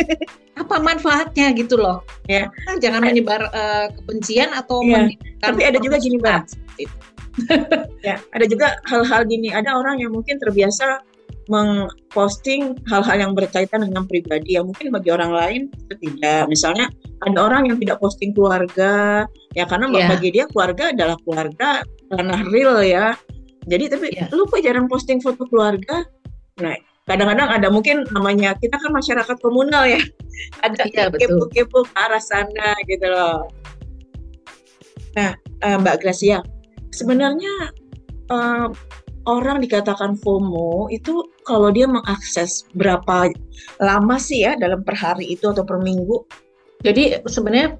apa 0.60 0.74
manfaatnya 0.82 1.54
gitu 1.54 1.78
loh. 1.78 2.02
Ya. 2.26 2.50
Nah, 2.66 2.76
jangan 2.82 3.06
menyebar 3.06 3.46
uh, 3.54 3.86
kebencian 3.94 4.50
atau 4.50 4.82
yeah. 4.82 5.06
Tapi 5.38 5.62
ada 5.62 5.78
juga 5.78 6.02
gini, 6.02 6.18
Mbak. 6.18 6.42
ya, 8.00 8.16
ada 8.34 8.46
juga 8.48 8.74
hal-hal 8.90 9.22
gini. 9.30 9.54
Ada 9.54 9.76
orang 9.76 10.02
yang 10.02 10.10
mungkin 10.10 10.40
terbiasa 10.42 11.04
mengposting 11.46 12.74
hal-hal 12.90 13.16
yang 13.22 13.32
berkaitan 13.32 13.86
dengan 13.86 14.04
pribadi 14.06 14.58
yang 14.58 14.66
mungkin 14.66 14.90
bagi 14.90 15.10
orang 15.14 15.30
lain 15.30 15.60
itu 15.70 15.94
tidak. 16.02 16.50
Misalnya 16.50 16.90
ada 17.22 17.38
orang 17.38 17.70
yang 17.70 17.78
tidak 17.78 18.02
posting 18.02 18.34
keluarga, 18.34 19.24
ya 19.54 19.64
karena 19.64 19.86
yeah. 19.94 20.10
bagi 20.10 20.28
dia 20.34 20.44
keluarga 20.50 20.90
adalah 20.90 21.16
keluarga 21.22 21.86
ranah 22.10 22.42
real 22.50 22.82
ya. 22.82 23.14
Jadi 23.66 23.84
tapi 23.90 24.06
yeah. 24.14 24.30
lu 24.34 24.46
kok 24.46 24.62
jarang 24.62 24.90
posting 24.90 25.22
foto 25.22 25.46
keluarga? 25.46 26.06
Nah, 26.58 26.74
kadang-kadang 27.06 27.48
ada 27.50 27.68
mungkin 27.70 28.06
namanya 28.10 28.58
kita 28.58 28.78
kan 28.78 28.90
masyarakat 28.90 29.36
komunal 29.38 29.86
ya. 29.86 30.02
ada 30.66 30.82
yeah, 30.90 31.08
kepo-kepo 31.08 31.86
ke 31.86 31.94
arah 31.94 32.22
sana 32.22 32.74
gitu 32.90 33.06
loh. 33.06 33.46
Nah, 35.16 35.32
uh, 35.64 35.76
Mbak 35.80 36.04
Gracia, 36.04 36.44
sebenarnya 36.92 37.72
uh, 38.28 38.68
orang 39.26 39.58
dikatakan 39.60 40.14
FOMO 40.18 40.88
itu 40.94 41.26
kalau 41.42 41.74
dia 41.74 41.90
mengakses 41.90 42.64
berapa 42.78 43.30
lama 43.82 44.16
sih 44.16 44.46
ya 44.46 44.54
dalam 44.56 44.86
per 44.86 44.94
hari 44.94 45.34
itu 45.34 45.50
atau 45.50 45.66
per 45.66 45.82
minggu? 45.82 46.22
Jadi 46.86 47.20
sebenarnya 47.26 47.76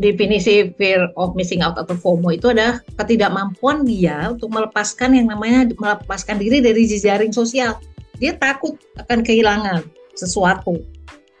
definisi 0.00 0.72
fear 0.74 1.12
of 1.14 1.36
missing 1.38 1.62
out 1.62 1.78
atau 1.78 1.94
FOMO 1.94 2.34
itu 2.34 2.50
adalah 2.50 2.82
ketidakmampuan 2.98 3.86
dia 3.86 4.32
untuk 4.32 4.50
melepaskan 4.50 5.14
yang 5.14 5.30
namanya 5.30 5.70
melepaskan 5.78 6.36
diri 6.40 6.58
dari 6.58 6.84
jejaring 6.88 7.30
sosial. 7.30 7.78
Dia 8.18 8.36
takut 8.36 8.76
akan 9.00 9.24
kehilangan 9.24 9.86
sesuatu. 10.16 10.80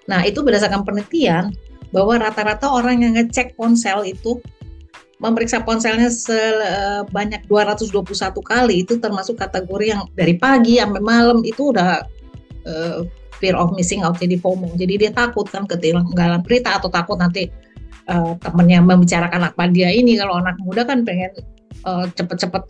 Nah, 0.08 0.24
itu 0.24 0.40
berdasarkan 0.40 0.82
penelitian 0.86 1.52
bahwa 1.90 2.22
rata-rata 2.22 2.70
orang 2.70 3.02
yang 3.02 3.12
ngecek 3.18 3.58
ponsel 3.58 4.06
itu 4.06 4.38
memeriksa 5.20 5.60
ponselnya 5.60 6.08
sebanyak 6.08 7.44
221 7.44 8.08
kali 8.40 8.74
itu 8.82 8.96
termasuk 8.96 9.36
kategori 9.36 9.86
yang 9.92 10.02
dari 10.16 10.40
pagi 10.40 10.80
sampai 10.80 11.04
malam 11.04 11.44
itu 11.44 11.70
udah 11.76 12.00
uh, 12.64 13.04
fear 13.36 13.52
of 13.56 13.76
missing 13.76 14.00
out 14.00 14.16
jadi 14.16 14.40
FOMO. 14.40 14.72
Jadi 14.80 15.06
dia 15.06 15.12
takut 15.12 15.44
kan 15.48 15.68
ketinggalan 15.68 16.40
berita 16.40 16.80
atau 16.80 16.88
takut 16.88 17.20
nanti 17.20 17.52
uh, 18.08 18.32
temennya 18.40 18.80
membicarakan 18.80 19.52
apa 19.52 19.68
dia 19.68 19.92
ini 19.92 20.16
kalau 20.16 20.40
anak 20.40 20.56
muda 20.64 20.88
kan 20.88 21.04
pengen 21.04 21.32
uh, 21.84 22.08
cepet-cepet 22.16 22.64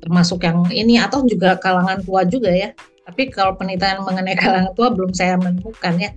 termasuk 0.00 0.40
yang 0.40 0.64
ini 0.72 0.96
atau 0.96 1.20
juga 1.28 1.60
kalangan 1.60 2.00
tua 2.00 2.24
juga 2.24 2.48
ya. 2.48 2.72
Tapi 3.04 3.28
kalau 3.28 3.60
penelitian 3.60 4.08
mengenai 4.08 4.36
kalangan 4.40 4.72
tua 4.72 4.88
belum 4.88 5.12
saya 5.12 5.36
menemukan 5.36 6.00
ya 6.00 6.10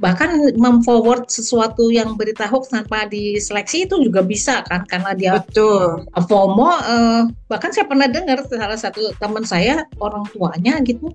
bahkan 0.00 0.32
memforward 0.56 1.28
sesuatu 1.28 1.92
yang 1.92 2.16
berita 2.16 2.48
hoax 2.48 2.72
tanpa 2.72 3.04
diseleksi 3.04 3.84
itu 3.84 4.00
juga 4.00 4.24
bisa 4.24 4.64
kan 4.64 4.88
karena 4.88 5.12
dia 5.12 5.32
betul. 5.36 6.08
FOMO 6.16 6.72
uh, 6.72 7.22
bahkan 7.52 7.68
saya 7.68 7.84
pernah 7.84 8.08
dengar 8.08 8.40
salah 8.48 8.80
satu 8.80 9.12
teman 9.20 9.44
saya 9.44 9.84
orang 10.00 10.24
tuanya 10.32 10.80
gitu 10.80 11.12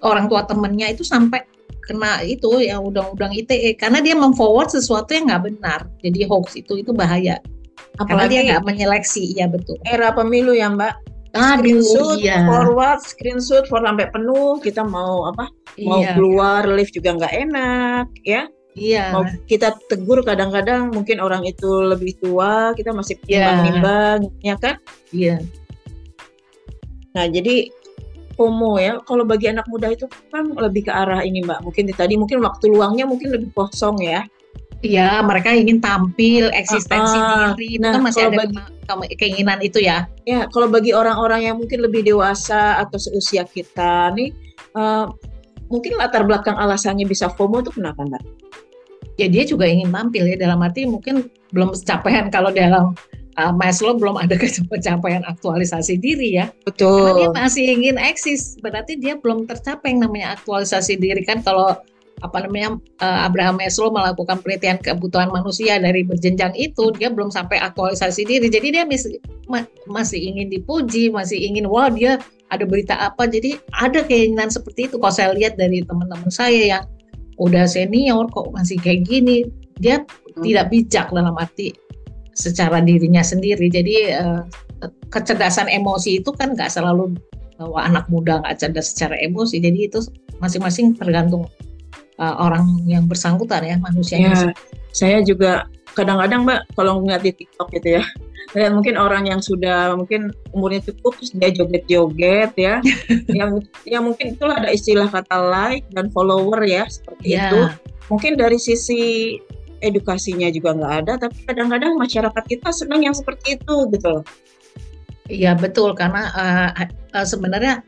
orang 0.00 0.32
tua 0.32 0.48
temennya 0.48 0.96
itu 0.96 1.04
sampai 1.04 1.44
kena 1.84 2.24
itu 2.24 2.62
ya 2.62 2.80
undang-undang 2.80 3.36
ITE 3.36 3.76
karena 3.76 4.00
dia 4.00 4.16
memforward 4.16 4.72
sesuatu 4.72 5.12
yang 5.12 5.28
nggak 5.28 5.52
benar. 5.52 5.80
Jadi 6.00 6.24
hoax 6.24 6.56
itu 6.56 6.80
itu 6.80 6.94
bahaya. 6.94 7.36
Apalagi 8.00 8.40
dia 8.40 8.56
nggak 8.56 8.64
menyeleksi 8.64 9.36
ya 9.36 9.50
betul. 9.50 9.76
era 9.84 10.14
pemilu 10.14 10.56
ya 10.56 10.72
mbak 10.72 10.96
Aduh, 11.32 11.80
screenshot, 11.80 12.20
iya. 12.20 12.44
forward, 12.44 13.00
screenshot, 13.00 13.64
for 13.64 13.80
sampai 13.80 14.08
penuh. 14.12 14.60
Kita 14.60 14.84
mau 14.84 15.32
apa? 15.32 15.48
Iya. 15.80 15.88
Mau 15.88 16.00
keluar 16.12 16.68
lift 16.68 16.92
juga 16.92 17.16
nggak 17.16 17.34
enak, 17.48 18.06
ya. 18.28 18.44
Iya. 18.76 19.16
Mau 19.16 19.24
kita 19.48 19.76
tegur 19.88 20.20
kadang-kadang 20.20 20.92
mungkin 20.92 21.24
orang 21.24 21.44
itu 21.48 21.68
lebih 21.84 22.20
tua, 22.20 22.76
kita 22.76 22.92
masih 22.92 23.16
iya. 23.28 23.64
nimbang-nimbang, 23.64 24.18
ya 24.44 24.54
kan? 24.60 24.76
Iya. 25.12 25.40
Nah, 27.16 27.28
jadi 27.28 27.68
FOMO 28.36 28.80
ya. 28.80 29.00
Kalau 29.04 29.24
bagi 29.24 29.48
anak 29.48 29.68
muda 29.68 29.92
itu 29.92 30.08
kan 30.32 30.52
lebih 30.56 30.88
ke 30.88 30.92
arah 30.92 31.24
ini, 31.24 31.44
Mbak. 31.44 31.64
Mungkin 31.64 31.84
tadi 31.92 32.14
mungkin 32.16 32.40
waktu 32.44 32.72
luangnya 32.72 33.04
mungkin 33.08 33.32
lebih 33.32 33.52
kosong 33.56 34.00
ya. 34.00 34.24
Iya, 34.82 35.22
mereka 35.22 35.54
ingin 35.54 35.78
tampil 35.78 36.50
eksistensi 36.50 37.14
uh, 37.14 37.54
diri. 37.54 37.78
Itu 37.78 37.86
nah, 37.86 37.94
kan 37.94 38.02
masih 38.02 38.22
ada 38.26 38.42
bagi, 38.42 38.58
keinginan 39.14 39.62
itu 39.62 39.78
ya. 39.78 40.10
Ya, 40.26 40.50
kalau 40.50 40.66
bagi 40.66 40.90
orang-orang 40.90 41.46
yang 41.46 41.56
mungkin 41.62 41.86
lebih 41.86 42.02
dewasa 42.02 42.82
atau 42.82 42.98
seusia 42.98 43.46
kita 43.46 44.10
nih, 44.18 44.34
uh, 44.74 45.06
mungkin 45.70 45.94
latar 45.94 46.26
belakang 46.26 46.58
alasannya 46.58 47.06
bisa 47.06 47.30
FOMO 47.30 47.62
itu 47.62 47.70
kenapa 47.78 48.02
mbak? 48.02 48.22
Ya 49.22 49.30
dia 49.30 49.46
juga 49.46 49.70
ingin 49.70 49.94
tampil 49.94 50.34
ya 50.34 50.36
dalam 50.36 50.58
arti 50.66 50.82
mungkin 50.82 51.30
belum 51.54 51.78
pencapaian 51.78 52.26
kalau 52.34 52.50
dalam 52.50 52.98
uh, 53.38 53.52
Maslow 53.54 53.94
belum 53.94 54.18
ada 54.18 54.34
pencapaian 54.72 55.22
aktualisasi 55.30 55.94
diri 56.02 56.42
ya. 56.42 56.50
Betul. 56.66 57.06
Karena 57.06 57.12
dia 57.22 57.30
masih 57.30 57.64
ingin 57.70 57.96
eksis, 58.02 58.58
berarti 58.58 58.98
dia 58.98 59.14
belum 59.14 59.46
tercapai 59.46 59.94
yang 59.94 60.10
namanya 60.10 60.34
aktualisasi 60.34 60.98
diri 60.98 61.22
kan 61.22 61.38
kalau 61.38 61.78
apa 62.22 62.46
namanya 62.46 62.78
uh, 63.02 63.26
Abraham 63.26 63.58
Maslow 63.58 63.90
melakukan 63.90 64.38
penelitian 64.40 64.78
kebutuhan 64.78 65.28
manusia 65.34 65.76
dari 65.82 66.06
berjenjang 66.06 66.54
itu 66.54 66.94
dia 66.94 67.10
belum 67.10 67.34
sampai 67.34 67.58
aktualisasi 67.58 68.22
diri. 68.24 68.46
Jadi 68.46 68.72
dia 68.72 68.86
masih 68.86 69.18
masih 69.90 70.18
ingin 70.22 70.48
dipuji 70.48 71.10
masih 71.10 71.36
ingin 71.36 71.66
wah 71.66 71.90
dia 71.90 72.22
ada 72.54 72.62
berita 72.62 72.94
apa. 72.96 73.26
Jadi 73.26 73.58
ada 73.74 74.06
keinginan 74.06 74.48
seperti 74.48 74.86
itu. 74.86 74.96
Kalau 75.02 75.12
saya 75.12 75.34
lihat 75.34 75.58
dari 75.58 75.82
teman-teman 75.82 76.30
saya 76.30 76.78
yang 76.78 76.84
udah 77.42 77.66
senior 77.66 78.30
kok 78.30 78.54
masih 78.54 78.78
kayak 78.78 79.08
gini 79.08 79.42
dia 79.82 79.98
hmm. 80.04 80.44
tidak 80.46 80.70
bijak 80.70 81.06
dalam 81.10 81.34
arti 81.34 81.74
secara 82.38 82.78
dirinya 82.78 83.20
sendiri. 83.20 83.66
Jadi 83.66 84.14
uh, 84.14 84.46
kecerdasan 85.10 85.66
emosi 85.68 86.22
itu 86.22 86.30
kan 86.32 86.54
nggak 86.54 86.70
selalu 86.70 87.18
bahwa 87.58 87.78
anak 87.82 88.04
muda 88.10 88.42
nggak 88.42 88.62
cerdas 88.62 88.94
secara 88.94 89.18
emosi. 89.18 89.58
Jadi 89.58 89.90
itu 89.90 89.98
masing-masing 90.38 90.98
tergantung 90.98 91.46
uh, 92.18 92.34
orang 92.42 92.84
yang 92.88 93.06
bersangkutan 93.06 93.64
ya 93.64 93.76
manusia. 93.78 94.16
Ya, 94.20 94.36
saya 94.92 95.20
juga 95.24 95.68
kadang-kadang 95.92 96.48
mbak 96.48 96.60
kalau 96.72 97.04
ngeliat 97.04 97.20
di 97.20 97.32
TikTok 97.36 97.68
gitu 97.76 98.00
ya, 98.00 98.04
dan 98.56 98.76
mungkin 98.76 98.96
orang 98.96 99.28
yang 99.28 99.44
sudah 99.44 99.92
mungkin 99.92 100.32
umurnya 100.56 100.80
cukup 100.88 101.20
terus 101.20 101.32
dia 101.36 101.52
joget-joget 101.52 102.52
ya, 102.56 102.80
yang 103.38 103.60
ya 103.84 104.00
mungkin 104.00 104.36
itulah 104.36 104.56
ada 104.56 104.72
istilah 104.72 105.08
kata 105.08 105.36
like 105.36 105.84
dan 105.92 106.08
follower 106.12 106.60
ya 106.64 106.88
seperti 106.88 107.36
ya. 107.36 107.48
itu. 107.52 107.60
Mungkin 108.08 108.36
dari 108.36 108.58
sisi 108.60 109.36
edukasinya 109.82 110.48
juga 110.52 110.76
nggak 110.76 110.94
ada, 111.04 111.12
tapi 111.28 111.36
kadang-kadang 111.48 111.96
masyarakat 111.96 112.44
kita 112.48 112.70
senang 112.72 113.02
yang 113.04 113.16
seperti 113.16 113.60
itu 113.60 113.76
gitu 113.92 114.08
loh. 114.20 114.24
Iya 115.30 115.54
betul 115.54 115.94
karena 115.94 116.28
uh, 116.34 116.70
uh, 117.14 117.26
sebenarnya 117.26 117.80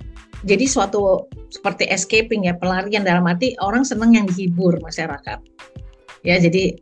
jadi 0.44 0.64
suatu 0.68 1.26
seperti 1.48 1.88
escaping 1.88 2.46
ya 2.46 2.54
pelarian 2.56 3.02
dalam 3.02 3.24
arti 3.24 3.56
orang 3.64 3.82
senang 3.82 4.12
yang 4.12 4.28
dihibur 4.28 4.76
masyarakat 4.84 5.40
ya 6.24 6.36
jadi 6.38 6.76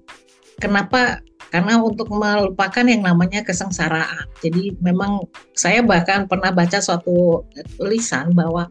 kenapa 0.58 1.22
karena 1.52 1.78
untuk 1.78 2.08
melupakan 2.08 2.84
yang 2.84 3.06
namanya 3.06 3.46
kesengsaraan 3.46 4.26
jadi 4.42 4.74
memang 4.82 5.24
saya 5.54 5.80
bahkan 5.80 6.26
pernah 6.26 6.50
baca 6.50 6.82
suatu 6.82 7.46
tulisan 7.78 8.34
bahwa 8.34 8.66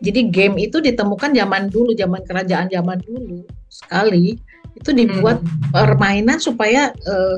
jadi 0.00 0.32
game 0.32 0.56
itu 0.56 0.80
ditemukan 0.80 1.36
zaman 1.36 1.68
dulu 1.68 1.92
zaman 1.96 2.24
kerajaan 2.24 2.68
zaman 2.72 2.98
dulu 3.04 3.44
sekali 3.68 4.40
itu 4.78 4.90
dibuat 4.94 5.42
hmm. 5.42 5.74
permainan 5.74 6.38
supaya 6.40 6.94
uh, 7.04 7.36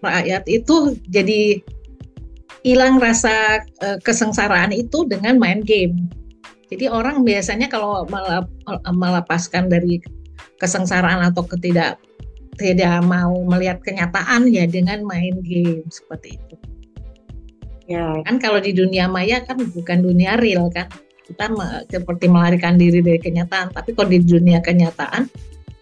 rakyat 0.00 0.44
itu 0.48 0.96
jadi 1.12 1.60
hilang 2.64 3.00
rasa 3.00 3.64
uh, 3.80 3.96
kesengsaraan 4.04 4.72
itu 4.72 5.08
dengan 5.08 5.40
main 5.40 5.64
game. 5.64 6.08
Jadi 6.70 6.86
orang 6.86 7.26
biasanya 7.26 7.66
kalau 7.66 8.06
melepaskan 8.86 9.66
dari 9.66 9.98
kesengsaraan 10.62 11.26
atau 11.26 11.42
ketidak 11.42 11.98
tidak 12.56 13.02
mau 13.02 13.34
melihat 13.48 13.82
kenyataan 13.82 14.46
ya 14.52 14.70
dengan 14.70 15.02
main 15.02 15.42
game 15.42 15.82
seperti 15.90 16.38
itu. 16.38 16.54
Ya. 17.90 18.14
Kan 18.22 18.38
kalau 18.38 18.62
di 18.62 18.70
dunia 18.70 19.10
maya 19.10 19.42
kan 19.42 19.58
bukan 19.58 20.06
dunia 20.06 20.38
real 20.38 20.70
kan. 20.70 20.86
Kita 21.30 21.46
seperti 21.86 22.26
melarikan 22.26 22.74
diri 22.74 22.98
dari 23.02 23.22
kenyataan, 23.22 23.70
tapi 23.70 23.94
kalau 23.94 24.10
di 24.10 24.18
dunia 24.18 24.58
kenyataan 24.58 25.30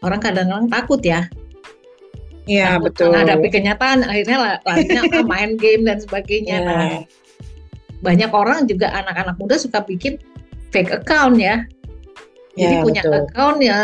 orang 0.04 0.21
kadang-kadang 0.21 0.68
takut 0.68 1.00
ya. 1.00 1.25
Iya 2.45 2.76
betul. 2.80 3.12
Menghadapi 3.12 3.49
kenyataan 3.49 4.04
akhirnya 4.04 4.61
larinya 4.64 5.02
main 5.25 5.57
game 5.57 5.88
dan 5.88 6.00
sebagainya. 6.00 6.57
Ya. 6.61 6.68
Nah, 6.68 7.00
banyak 8.04 8.28
orang 8.28 8.68
juga 8.68 8.92
anak-anak 8.92 9.40
muda 9.40 9.57
suka 9.57 9.80
bikin 9.85 10.21
fake 10.71 10.93
account 10.93 11.41
ya 11.41 11.65
jadi 12.59 12.75
ya, 12.75 12.83
punya 12.83 13.03
betul. 13.07 13.15
account 13.23 13.59
ya 13.63 13.79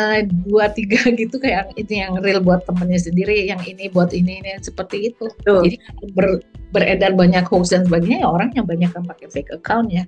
dua 0.51 0.65
tiga 0.75 1.01
gitu 1.21 1.37
kayak 1.39 1.71
itu 1.79 1.93
yang 1.95 2.19
real 2.19 2.43
buat 2.43 2.67
temennya 2.67 2.99
sendiri, 2.99 3.47
yang 3.47 3.63
ini 3.63 3.87
buat 3.87 4.11
ini 4.11 4.43
ini 4.43 4.59
seperti 4.59 5.15
itu. 5.15 5.31
Betul. 5.41 5.71
Jadi 5.71 5.77
ber, 6.13 6.43
beredar 6.75 7.15
banyak 7.15 7.47
hoax 7.47 7.71
dan 7.71 7.87
sebagainya 7.87 8.27
ya 8.27 8.29
orang 8.29 8.51
yang 8.59 8.67
banyak 8.67 8.91
yang 8.91 9.05
pakai 9.07 9.27
fake 9.31 9.55
account 9.55 9.95
ya. 9.95 10.05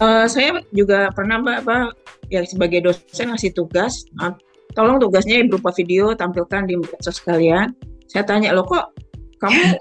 Uh, 0.00 0.24
saya 0.24 0.64
juga 0.72 1.12
pernah 1.12 1.38
mbak 1.38 1.68
apa 1.68 1.92
yang 2.32 2.48
sebagai 2.48 2.80
dosen 2.80 3.28
ngasih 3.28 3.52
tugas, 3.52 4.08
uh, 4.24 4.32
tolong 4.72 4.96
tugasnya 4.96 5.44
berupa 5.44 5.68
video 5.76 6.16
tampilkan 6.16 6.64
di 6.64 6.80
medsos 6.80 7.20
kalian. 7.20 7.76
Saya 8.08 8.24
tanya 8.24 8.56
lo 8.56 8.64
kok 8.64 8.96
kamu 9.44 9.76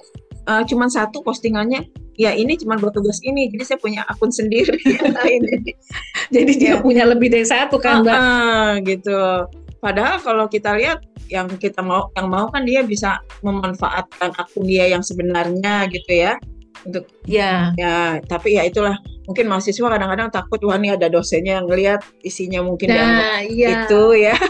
uh, 0.52 0.64
cuman 0.70 0.92
satu 0.92 1.24
postingannya 1.24 1.88
ya 2.20 2.36
ini 2.36 2.60
cuma 2.60 2.75
buat 2.75 2.91
tugas 2.91 3.24
ini 3.24 3.48
jadi 3.50 3.63
saya 3.63 3.80
punya 3.80 4.01
akun 4.08 4.32
sendiri 4.32 4.77
jadi 6.36 6.51
dia 6.56 6.74
ya. 6.75 6.82
punya 6.84 7.03
lebih 7.08 7.32
dari 7.32 7.48
satu 7.48 7.77
kan 7.80 8.03
mbak? 8.03 8.15
Uh, 8.15 8.72
gitu. 8.88 9.20
Padahal 9.82 10.22
kalau 10.22 10.46
kita 10.48 10.77
lihat 10.77 11.03
yang 11.32 11.48
kita 11.60 11.84
mau 11.84 12.12
yang 12.15 12.27
mau 12.32 12.48
kan 12.51 12.63
dia 12.63 12.84
bisa 12.84 13.20
memanfaatkan 13.44 14.32
akun 14.39 14.63
dia 14.68 14.88
yang 14.88 15.03
sebenarnya 15.03 15.91
gitu 15.91 16.12
ya. 16.12 16.39
Untuk 16.82 17.06
ya. 17.27 17.75
ya 17.75 18.24
tapi 18.25 18.56
ya 18.56 18.65
itulah. 18.65 18.96
Mungkin 19.30 19.48
mahasiswa 19.48 19.86
kadang-kadang 19.86 20.34
takut 20.34 20.60
wah 20.65 20.75
ini 20.75 20.91
ada 20.98 21.08
dosennya 21.08 21.62
yang 21.62 21.65
ngelihat 21.70 22.01
isinya 22.25 22.65
mungkin 22.65 22.91
nah, 22.91 23.39
iya. 23.44 23.86
itu 23.86 24.03
ya. 24.18 24.36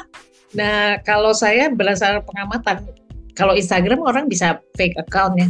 Nah 0.51 1.00
kalau 1.08 1.32
saya 1.32 1.72
berdasarkan 1.72 2.27
pengamatan 2.27 2.84
kalau 3.39 3.56
Instagram 3.56 4.03
orang 4.03 4.27
bisa 4.27 4.60
fake 4.75 5.00
account 5.00 5.39
ya 5.39 5.48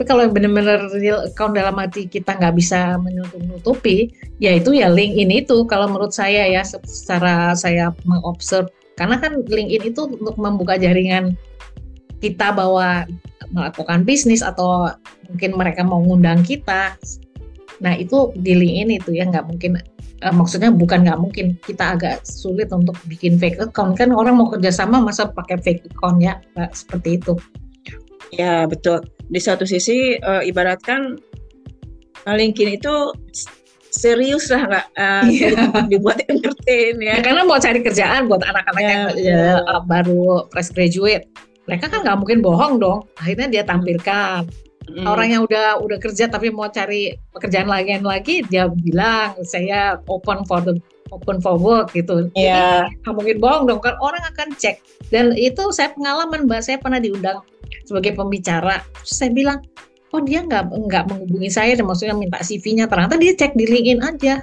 tapi 0.00 0.08
kalau 0.16 0.24
yang 0.24 0.32
benar-benar 0.32 0.88
real 0.96 1.28
account 1.28 1.52
dalam 1.52 1.76
hati 1.76 2.08
kita 2.08 2.32
nggak 2.32 2.56
bisa 2.56 2.96
menutup-nutupi, 3.04 4.08
ya 4.40 4.56
itu 4.56 4.72
ya 4.72 4.88
LinkedIn 4.88 5.44
itu. 5.44 5.68
Kalau 5.68 5.92
menurut 5.92 6.16
saya 6.16 6.48
ya 6.48 6.64
secara 6.64 7.52
saya 7.52 7.92
mengobserv 8.08 8.72
karena 8.96 9.20
kan 9.20 9.44
LinkedIn 9.44 9.92
itu 9.92 10.08
untuk 10.08 10.40
membuka 10.40 10.80
jaringan 10.80 11.36
kita 12.16 12.48
bahwa 12.48 13.04
melakukan 13.52 14.08
bisnis 14.08 14.40
atau 14.40 14.88
mungkin 15.28 15.52
mereka 15.60 15.84
mau 15.84 16.00
ngundang 16.00 16.48
kita. 16.48 16.96
Nah 17.84 17.92
itu 17.92 18.32
di 18.40 18.56
LinkedIn 18.56 19.04
itu 19.04 19.20
ya 19.20 19.28
nggak 19.28 19.52
mungkin 19.52 19.84
uh, 20.24 20.32
maksudnya 20.32 20.72
bukan 20.72 21.04
nggak 21.04 21.20
mungkin. 21.20 21.60
Kita 21.60 22.00
agak 22.00 22.24
sulit 22.24 22.72
untuk 22.72 22.96
bikin 23.04 23.36
fake 23.36 23.60
account. 23.60 24.00
Kan 24.00 24.16
orang 24.16 24.40
mau 24.40 24.48
kerjasama 24.48 24.96
masa 24.96 25.28
pakai 25.28 25.60
fake 25.60 25.92
account 25.92 26.24
ya? 26.24 26.40
Seperti 26.72 27.20
itu. 27.20 27.36
Ya 28.34 28.66
betul. 28.66 29.02
Di 29.30 29.40
satu 29.42 29.66
sisi 29.66 30.18
uh, 30.22 30.42
ibaratkan 30.42 31.18
uh, 32.26 32.34
LinkedIn 32.34 32.78
itu 32.78 32.94
serius 33.90 34.46
lah 34.54 34.70
nggak 34.70 34.86
uh, 34.94 35.24
yeah. 35.26 35.82
dibuat 35.90 36.22
entertain 36.30 36.94
ya. 37.02 37.18
ya. 37.18 37.22
Karena 37.26 37.42
mau 37.42 37.58
cari 37.58 37.82
kerjaan 37.82 38.30
buat 38.30 38.42
anak-anak 38.46 38.82
yeah, 38.82 38.90
yang 38.90 39.04
yeah. 39.18 39.58
Uh, 39.66 39.82
baru 39.82 40.46
fresh 40.54 40.70
graduate, 40.70 41.26
mereka 41.66 41.90
kan 41.90 42.06
nggak 42.06 42.18
mungkin 42.18 42.38
bohong 42.42 42.78
dong. 42.78 43.06
Akhirnya 43.18 43.50
dia 43.50 43.62
tampilkan. 43.66 44.46
Mm. 44.90 45.06
Orang 45.06 45.28
yang 45.30 45.42
udah 45.46 45.78
udah 45.78 45.98
kerja 46.02 46.26
tapi 46.26 46.50
mau 46.50 46.66
cari 46.66 47.14
pekerjaan 47.30 47.70
lain 47.70 48.02
lagi, 48.02 48.42
dia 48.50 48.66
bilang 48.66 49.38
saya 49.46 50.02
open 50.10 50.42
for 50.46 50.58
the 50.66 50.74
open 51.10 51.42
for 51.42 51.58
work 51.58 51.92
gitu. 51.92 52.30
Iya. 52.34 52.86
Yeah. 52.88 53.12
mungkin 53.12 53.42
bohong 53.42 53.66
dong 53.66 53.82
kan 53.82 53.98
orang 53.98 54.22
akan 54.34 54.54
cek. 54.56 54.82
Dan 55.10 55.34
itu 55.34 55.70
saya 55.74 55.90
pengalaman 55.92 56.46
mbak, 56.46 56.62
saya 56.62 56.78
pernah 56.78 57.02
diundang 57.02 57.42
sebagai 57.86 58.14
pembicara 58.14 58.82
Terus 59.02 59.14
saya 59.18 59.30
bilang 59.34 59.58
oh 60.10 60.22
dia 60.22 60.42
nggak 60.42 60.74
nggak 60.74 61.04
menghubungi 61.06 61.50
saya 61.50 61.78
dan 61.78 61.86
maksudnya 61.86 62.14
minta 62.18 62.42
CV-nya 62.42 62.90
ternyata 62.90 63.14
dia 63.18 63.32
cek 63.34 63.54
di 63.54 63.64
LinkedIn 63.66 64.00
aja 64.02 64.42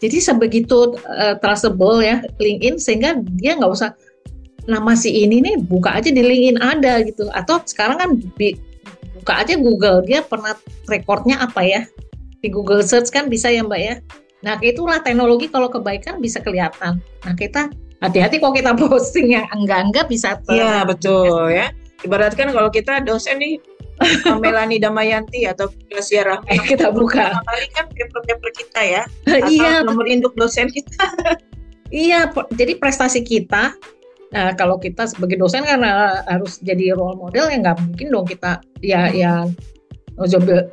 jadi 0.00 0.18
sebegitu 0.18 0.96
uh, 0.96 1.36
trustable 1.38 2.00
ya 2.00 2.24
LinkedIn 2.40 2.80
sehingga 2.80 3.20
dia 3.36 3.54
nggak 3.56 3.72
usah 3.72 3.92
nama 4.64 4.96
si 4.96 5.12
ini 5.12 5.42
nih 5.44 5.60
buka 5.60 6.00
aja 6.00 6.08
di 6.08 6.22
LinkedIn 6.24 6.58
ada 6.62 7.04
gitu 7.04 7.28
atau 7.36 7.60
sekarang 7.68 7.96
kan 8.00 8.10
bi, 8.38 8.56
buka 9.20 9.44
aja 9.44 9.54
Google 9.60 10.00
dia 10.08 10.24
pernah 10.24 10.56
rekornya 10.88 11.44
apa 11.44 11.60
ya 11.60 11.84
di 12.42 12.48
Google 12.48 12.82
Search 12.82 13.12
kan 13.12 13.28
bisa 13.28 13.52
ya 13.52 13.62
Mbak 13.62 13.80
ya 13.80 13.94
nah 14.42 14.58
itulah 14.58 14.98
teknologi 15.00 15.46
kalau 15.48 15.70
kebaikan 15.70 16.18
bisa 16.18 16.42
kelihatan. 16.42 16.98
Nah 16.98 17.34
kita 17.38 17.70
hati-hati 18.02 18.42
kalau 18.42 18.54
kita 18.54 18.74
posting 18.82 19.34
yang 19.34 19.46
enggak-enggak 19.54 20.10
bisa 20.10 20.38
Iya 20.50 20.82
betul 20.82 21.50
ya. 21.54 21.70
Ibaratkan 22.02 22.50
kalau 22.50 22.70
kita 22.70 23.02
dosen 23.06 23.38
nih 23.38 23.62
Melani 24.42 24.82
Damayanti 24.82 25.46
atau 25.46 25.70
Gracia 25.86 26.26
Rahmi 26.26 26.58
kita 26.66 26.90
buka. 26.90 27.38
Kali 27.38 27.66
kan 27.70 27.86
paper-paper 27.94 28.50
kita 28.50 28.80
ya 28.82 29.02
atau 29.30 29.46
iya, 29.46 29.86
nomor 29.86 30.10
induk 30.10 30.34
dosen 30.34 30.66
kita. 30.66 31.06
Iya 31.92 32.32
jadi 32.56 32.80
prestasi 32.80 33.20
kita 33.22 33.76
nah, 34.32 34.50
kalau 34.56 34.80
kita 34.80 35.04
sebagai 35.06 35.36
dosen 35.36 35.62
karena 35.62 36.24
harus 36.24 36.58
jadi 36.64 36.96
role 36.96 37.20
model 37.20 37.52
ya 37.52 37.56
nggak 37.60 37.78
mungkin 37.84 38.06
dong 38.08 38.26
kita 38.26 38.64
ya 38.80 39.12
ya 39.12 39.46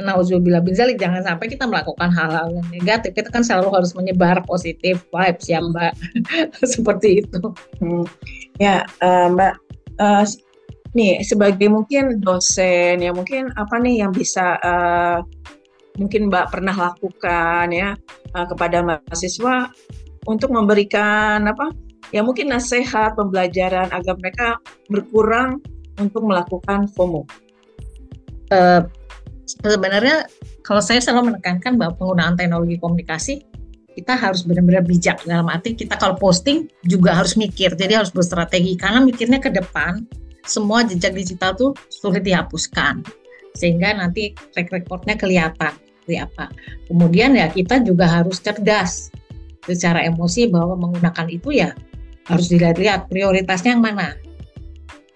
Nauzubillah 0.04 0.60
bin 0.60 0.76
zalik 0.76 1.00
jangan 1.00 1.24
sampai 1.24 1.48
kita 1.48 1.64
melakukan 1.64 2.12
hal-hal 2.12 2.52
yang 2.52 2.68
negatif 2.76 3.16
kita 3.16 3.32
kan 3.32 3.40
selalu 3.40 3.72
harus 3.72 3.96
menyebar 3.96 4.44
positif 4.44 5.00
vibes 5.16 5.48
ya 5.48 5.64
mbak 5.64 5.96
seperti 6.76 7.24
itu 7.24 7.40
hmm. 7.80 8.04
ya 8.60 8.84
uh, 9.00 9.32
mbak 9.32 9.56
uh, 10.04 10.28
nih 10.98 11.22
sebagai 11.22 11.70
mungkin 11.70 12.18
dosen 12.20 13.00
ya 13.00 13.12
mungkin 13.14 13.54
apa 13.56 13.78
nih 13.78 14.02
yang 14.06 14.12
bisa 14.12 14.58
uh, 14.60 15.22
mungkin 16.00 16.32
Mbak 16.32 16.50
pernah 16.50 16.74
lakukan 16.74 17.68
ya 17.70 17.94
uh, 18.34 18.46
kepada 18.48 18.82
mahasiswa 18.82 19.70
untuk 20.26 20.50
memberikan 20.50 21.46
apa 21.46 21.70
ya 22.10 22.26
mungkin 22.26 22.50
nasihat 22.50 23.14
pembelajaran 23.14 23.92
agar 23.94 24.16
mereka 24.18 24.48
berkurang 24.90 25.62
untuk 26.00 26.26
melakukan 26.26 26.88
FOMO. 26.96 27.28
Uh, 28.50 28.82
sebenarnya 29.58 30.30
kalau 30.62 30.84
saya 30.84 31.02
selalu 31.02 31.34
menekankan 31.34 31.80
bahwa 31.80 31.98
penggunaan 31.98 32.38
teknologi 32.38 32.78
komunikasi 32.78 33.34
kita 33.98 34.14
harus 34.16 34.46
benar-benar 34.46 34.86
bijak 34.86 35.20
dalam 35.26 35.50
arti 35.50 35.74
kita 35.74 35.98
kalau 35.98 36.14
posting 36.16 36.70
juga 36.86 37.18
harus 37.18 37.34
mikir 37.34 37.74
jadi 37.74 38.00
harus 38.00 38.14
berstrategi 38.14 38.78
karena 38.78 39.02
mikirnya 39.02 39.42
ke 39.42 39.50
depan 39.50 40.06
semua 40.46 40.86
jejak 40.86 41.18
digital 41.18 41.58
tuh 41.58 41.72
sulit 41.90 42.22
dihapuskan 42.24 43.02
sehingga 43.58 43.98
nanti 43.98 44.38
track 44.54 44.70
recordnya 44.72 45.18
kelihatan 45.18 45.74
seperti 46.10 46.26
apa. 46.26 46.46
Kemudian 46.90 47.38
ya 47.38 47.46
kita 47.54 47.86
juga 47.86 48.10
harus 48.10 48.42
cerdas 48.42 49.14
secara 49.70 50.02
emosi 50.02 50.50
bahwa 50.50 50.74
menggunakan 50.74 51.28
itu 51.30 51.54
ya 51.54 51.70
harus 52.26 52.50
dilihat-lihat 52.50 53.14
prioritasnya 53.14 53.78
yang 53.78 53.86
mana 53.86 54.18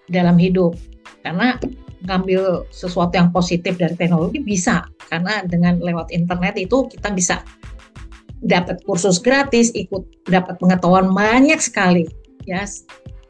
dalam 0.06 0.38
hidup. 0.38 0.78
Karena 1.26 1.58
ngambil 2.04 2.68
sesuatu 2.68 3.16
yang 3.16 3.32
positif 3.32 3.76
dari 3.76 3.96
teknologi 3.96 4.40
bisa. 4.40 4.84
Karena 5.08 5.44
dengan 5.44 5.80
lewat 5.80 6.12
internet 6.12 6.56
itu 6.60 6.88
kita 6.92 7.12
bisa 7.12 7.40
dapat 8.44 8.84
kursus 8.84 9.18
gratis, 9.18 9.72
ikut 9.72 10.28
dapat 10.28 10.60
pengetahuan 10.60 11.10
banyak 11.12 11.58
sekali 11.58 12.04
ya 12.44 12.64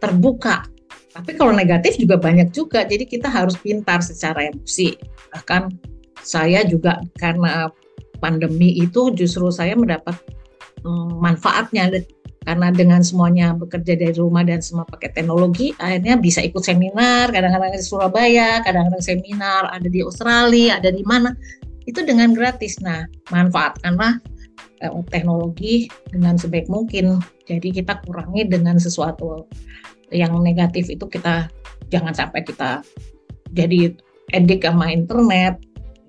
terbuka. 0.02 0.66
Tapi 1.14 1.38
kalau 1.38 1.54
negatif 1.54 1.94
juga 1.94 2.18
banyak 2.18 2.50
juga, 2.50 2.82
jadi 2.82 3.06
kita 3.06 3.30
harus 3.30 3.54
pintar 3.54 4.02
secara 4.02 4.50
emosi. 4.50 4.98
Bahkan 5.30 5.70
saya 6.18 6.66
juga 6.66 6.98
karena 7.22 7.70
pandemi 8.18 8.74
itu 8.82 9.14
justru 9.14 9.46
saya 9.54 9.78
mendapat 9.78 10.18
um, 10.82 11.22
manfaatnya 11.22 11.86
karena 12.44 12.68
dengan 12.68 13.00
semuanya 13.00 13.56
bekerja 13.56 13.96
dari 13.96 14.12
rumah 14.12 14.44
dan 14.44 14.60
semua 14.60 14.84
pakai 14.84 15.16
teknologi, 15.16 15.72
akhirnya 15.80 16.20
bisa 16.20 16.44
ikut 16.44 16.60
seminar, 16.60 17.32
kadang-kadang 17.32 17.72
di 17.72 17.80
Surabaya, 17.80 18.60
kadang-kadang 18.60 19.00
seminar 19.00 19.72
ada 19.72 19.88
di 19.88 20.04
Australia, 20.04 20.76
ada 20.76 20.92
di 20.92 21.00
mana, 21.08 21.32
itu 21.88 22.04
dengan 22.04 22.36
gratis. 22.36 22.76
Nah, 22.84 23.08
manfaatkanlah 23.32 24.20
eh, 24.84 24.92
teknologi 25.08 25.88
dengan 26.12 26.36
sebaik 26.36 26.68
mungkin. 26.68 27.24
Jadi 27.48 27.80
kita 27.80 28.04
kurangi 28.04 28.44
dengan 28.44 28.76
sesuatu 28.76 29.48
yang 30.12 30.36
negatif 30.44 30.92
itu 30.92 31.08
kita 31.08 31.48
jangan 31.88 32.12
sampai 32.12 32.44
kita 32.44 32.84
jadi 33.56 33.96
edik 34.36 34.64
sama 34.68 34.92
internet 34.92 35.56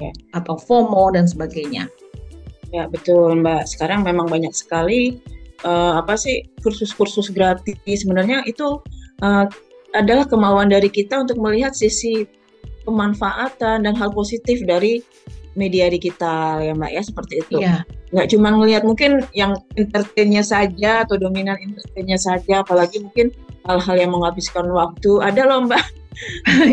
ya. 0.04 0.12
atau 0.36 0.60
FOMO 0.60 1.16
dan 1.16 1.32
sebagainya. 1.32 1.88
Ya 2.76 2.92
betul 2.92 3.40
Mbak. 3.40 3.72
Sekarang 3.72 4.04
memang 4.04 4.28
banyak 4.28 4.52
sekali 4.52 5.16
uh, 5.64 6.02
apa 6.02 6.20
sih 6.20 6.44
kursus-kursus 6.60 7.32
gratis. 7.32 7.78
Sebenarnya 7.86 8.44
itu 8.44 8.82
uh, 9.24 9.46
adalah 9.96 10.28
kemauan 10.28 10.68
dari 10.68 10.92
kita 10.92 11.24
untuk 11.24 11.40
melihat 11.40 11.72
sisi 11.72 12.28
pemanfaatan 12.84 13.88
dan 13.88 13.94
hal 13.96 14.12
positif 14.12 14.62
dari 14.68 15.00
media 15.56 15.88
digital 15.88 16.60
ya 16.60 16.76
Mbak 16.76 16.92
ya 16.92 17.02
seperti 17.02 17.34
itu. 17.40 17.58
Iya. 17.64 17.88
Nggak 18.12 18.28
cuma 18.36 18.48
melihat 18.60 18.84
mungkin 18.84 19.24
yang 19.32 19.56
entertainnya 19.80 20.44
saja 20.44 21.08
atau 21.08 21.16
dominan 21.16 21.56
entertainnya 21.58 22.20
saja, 22.20 22.62
apalagi 22.62 23.00
mungkin 23.02 23.32
hal-hal 23.66 23.96
yang 23.96 24.12
menghabiskan 24.12 24.68
waktu. 24.70 25.24
Ada 25.24 25.48
loh 25.48 25.66
Mbak. 25.68 25.86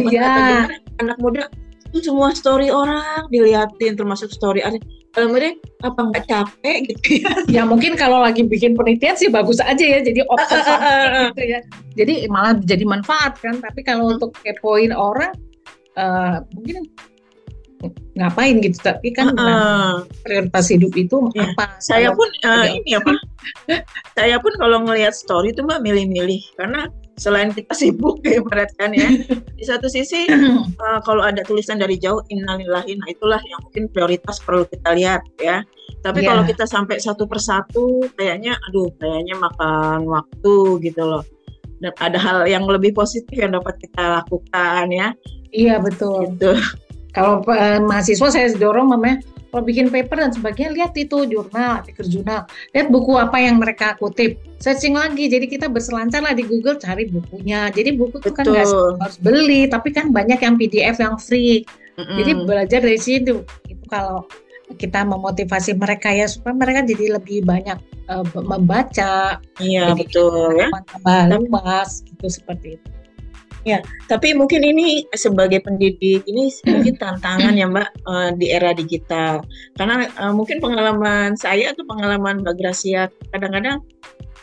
Iya. 0.06 0.70
anak 1.02 1.18
muda 1.18 1.50
itu 1.92 2.08
semua 2.08 2.32
story 2.32 2.72
orang 2.72 3.28
diliatin 3.28 3.92
termasuk 4.00 4.32
story 4.32 4.64
ada 4.64 4.80
kalau 5.12 5.28
mereka 5.28 5.60
apa 5.84 6.00
nggak 6.08 6.24
capek? 6.24 6.76
Gitu. 6.88 7.20
Ya 7.20 7.32
ya 7.60 7.62
mungkin 7.68 8.00
kalau 8.00 8.24
lagi 8.24 8.48
bikin 8.48 8.72
penelitian 8.72 9.12
sih 9.12 9.28
bagus 9.28 9.60
aja 9.60 9.84
ya 9.84 10.00
jadi 10.00 10.24
observasi 10.24 11.36
gitu 11.36 11.42
ya. 11.44 11.60
Jadi 12.00 12.14
malah 12.32 12.56
jadi 12.64 12.84
manfaat 12.88 13.36
kan 13.44 13.60
tapi 13.60 13.84
kalau 13.84 14.08
hmm. 14.08 14.14
untuk 14.16 14.32
kepoin 14.40 14.88
orang 14.88 15.36
uh, 16.00 16.40
mungkin 16.56 16.88
ngapain 18.16 18.62
gitu 18.62 18.78
tapi 18.78 19.10
kan 19.12 19.34
uh, 19.36 19.42
nah, 19.42 19.94
prioritas 20.24 20.72
hidup 20.72 20.96
itu 20.96 21.28
ya. 21.36 21.52
apa? 21.52 21.76
Saya 21.84 22.16
pun 22.16 22.28
uh, 22.48 22.64
ini 22.72 22.96
apa 22.96 23.12
saya 24.16 24.36
pun 24.42 24.52
kalau 24.58 24.84
ngelihat 24.84 25.14
story 25.14 25.52
itu 25.54 25.62
mbak 25.64 25.82
milih-milih. 25.84 26.42
Karena 26.58 26.88
selain 27.20 27.52
kita 27.52 27.72
sibuk 27.80 28.22
ya 28.24 28.40
kan 28.78 28.90
ya. 28.92 29.08
Di 29.58 29.64
satu 29.64 29.86
sisi 29.86 30.28
uh, 30.28 31.00
kalau 31.06 31.22
ada 31.22 31.44
tulisan 31.44 31.78
dari 31.78 31.96
jauh 32.00 32.20
innalillahi 32.32 32.98
nah 32.98 33.08
itulah 33.10 33.40
yang 33.42 33.60
mungkin 33.64 33.84
prioritas 33.92 34.40
perlu 34.40 34.64
kita 34.68 34.96
lihat 34.96 35.22
ya. 35.38 35.62
Tapi 36.02 36.24
yeah. 36.24 36.28
kalau 36.34 36.42
kita 36.42 36.64
sampai 36.66 36.98
satu 36.98 37.28
persatu 37.30 38.10
kayaknya 38.18 38.58
aduh 38.70 38.90
kayaknya 38.98 39.38
makan 39.38 40.08
waktu 40.08 40.54
gitu 40.82 41.02
loh. 41.04 41.24
Dan 41.82 41.90
ada 41.98 42.18
hal 42.18 42.46
yang 42.46 42.62
lebih 42.70 42.94
positif 42.94 43.34
yang 43.34 43.54
dapat 43.54 43.74
kita 43.82 44.22
lakukan 44.22 44.86
ya. 44.90 45.14
Iya 45.52 45.82
betul. 45.82 46.32
Gitu. 46.38 46.54
kalau 47.12 47.44
uh, 47.44 47.76
mahasiswa 47.84 48.32
saya 48.32 48.48
dorong 48.56 48.88
mamanya 48.88 49.20
kalau 49.52 49.68
bikin 49.68 49.92
paper 49.92 50.16
dan 50.16 50.32
sebagainya 50.32 50.72
lihat 50.72 50.92
itu 50.96 51.28
jurnal 51.28 51.84
artikel 51.84 52.08
jurnal. 52.08 52.48
Lihat 52.72 52.88
buku 52.88 53.20
apa 53.20 53.36
yang 53.36 53.60
mereka 53.60 53.92
kutip. 54.00 54.40
Searching 54.56 54.96
lagi. 54.96 55.28
Jadi 55.28 55.44
kita 55.44 55.68
berselancar 55.68 56.24
lah 56.24 56.32
di 56.32 56.48
Google 56.48 56.80
cari 56.80 57.04
bukunya. 57.12 57.68
Jadi 57.68 57.92
buku 57.92 58.16
itu 58.16 58.32
kan 58.32 58.48
nggak 58.48 58.64
harus 58.96 59.18
beli 59.20 59.68
tapi 59.68 59.92
kan 59.92 60.08
banyak 60.08 60.40
yang 60.40 60.56
PDF 60.56 60.96
yang 60.96 61.20
free. 61.20 61.68
Mm-hmm. 61.92 62.16
jadi 62.16 62.32
belajar 62.48 62.80
dari 62.80 62.96
situ. 62.96 63.44
Itu 63.68 63.84
kalau 63.92 64.24
kita 64.80 65.04
memotivasi 65.04 65.76
mereka 65.76 66.08
ya 66.08 66.24
supaya 66.24 66.56
mereka 66.56 66.88
jadi 66.88 67.20
lebih 67.20 67.44
banyak 67.44 67.76
uh, 68.08 68.24
membaca. 68.32 69.36
Iya 69.60 69.92
betul 69.92 70.56
ya. 70.56 70.72
tambah 70.88 71.44
luas 71.44 72.00
gitu 72.08 72.32
seperti 72.32 72.80
itu 72.80 73.01
Ya, 73.62 73.78
tapi 74.10 74.34
mungkin 74.34 74.66
ini 74.66 75.06
sebagai 75.14 75.62
pendidik 75.62 76.26
ini 76.26 76.50
mungkin 76.72 76.94
tantangan 76.98 77.54
ya 77.54 77.66
Mbak 77.70 77.88
uh, 78.06 78.30
di 78.34 78.50
era 78.50 78.74
digital. 78.74 79.46
Karena 79.78 80.10
uh, 80.18 80.34
mungkin 80.34 80.58
pengalaman 80.58 81.38
saya 81.38 81.70
atau 81.70 81.86
pengalaman 81.86 82.42
Mbak 82.42 82.54
Gracia 82.58 83.06
kadang-kadang 83.30 83.78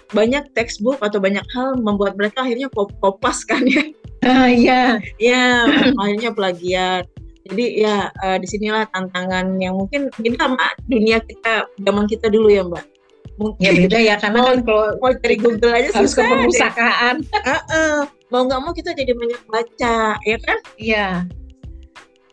banyak 0.10 0.42
textbook 0.58 0.98
atau 1.04 1.22
banyak 1.22 1.44
hal 1.54 1.78
membuat 1.78 2.18
mereka 2.18 2.48
akhirnya 2.48 2.72
kopas 2.72 3.44
kan 3.44 3.62
ya. 3.68 3.84
Ah 4.24 4.48
iya. 4.48 5.04
Ya, 5.20 5.68
akhirnya 6.02 6.32
plagiat. 6.32 7.06
Jadi 7.50 7.82
ya 7.82 8.14
uh, 8.24 8.38
di 8.40 8.48
sinilah 8.48 8.88
tantangan 8.94 9.58
yang 9.60 9.76
mungkin 9.76 10.08
kita 10.16 10.54
dunia 10.86 11.18
kita 11.24 11.66
zaman 11.82 12.06
kita 12.08 12.32
dulu 12.32 12.48
ya 12.48 12.64
Mbak 12.64 13.00
mungkin 13.40 13.64
ya 13.64 13.72
beda 13.72 13.98
ya 14.04 14.16
karena 14.20 14.40
kan 14.44 14.58
kalau 14.68 14.86
mau 15.00 15.16
cari 15.16 15.36
Google 15.40 15.72
aja 15.72 15.90
harus 15.96 16.12
ke 16.12 16.22
perpustakaan 16.22 17.24
uh 17.24 17.48
-uh. 17.72 17.98
Mau 18.30 18.46
nggak 18.46 18.62
mau 18.62 18.74
kita 18.74 18.94
jadi 18.94 19.12
banyak 19.14 19.42
baca 19.50 20.18
ya 20.22 20.38
kan 20.42 20.58
iya 20.78 21.08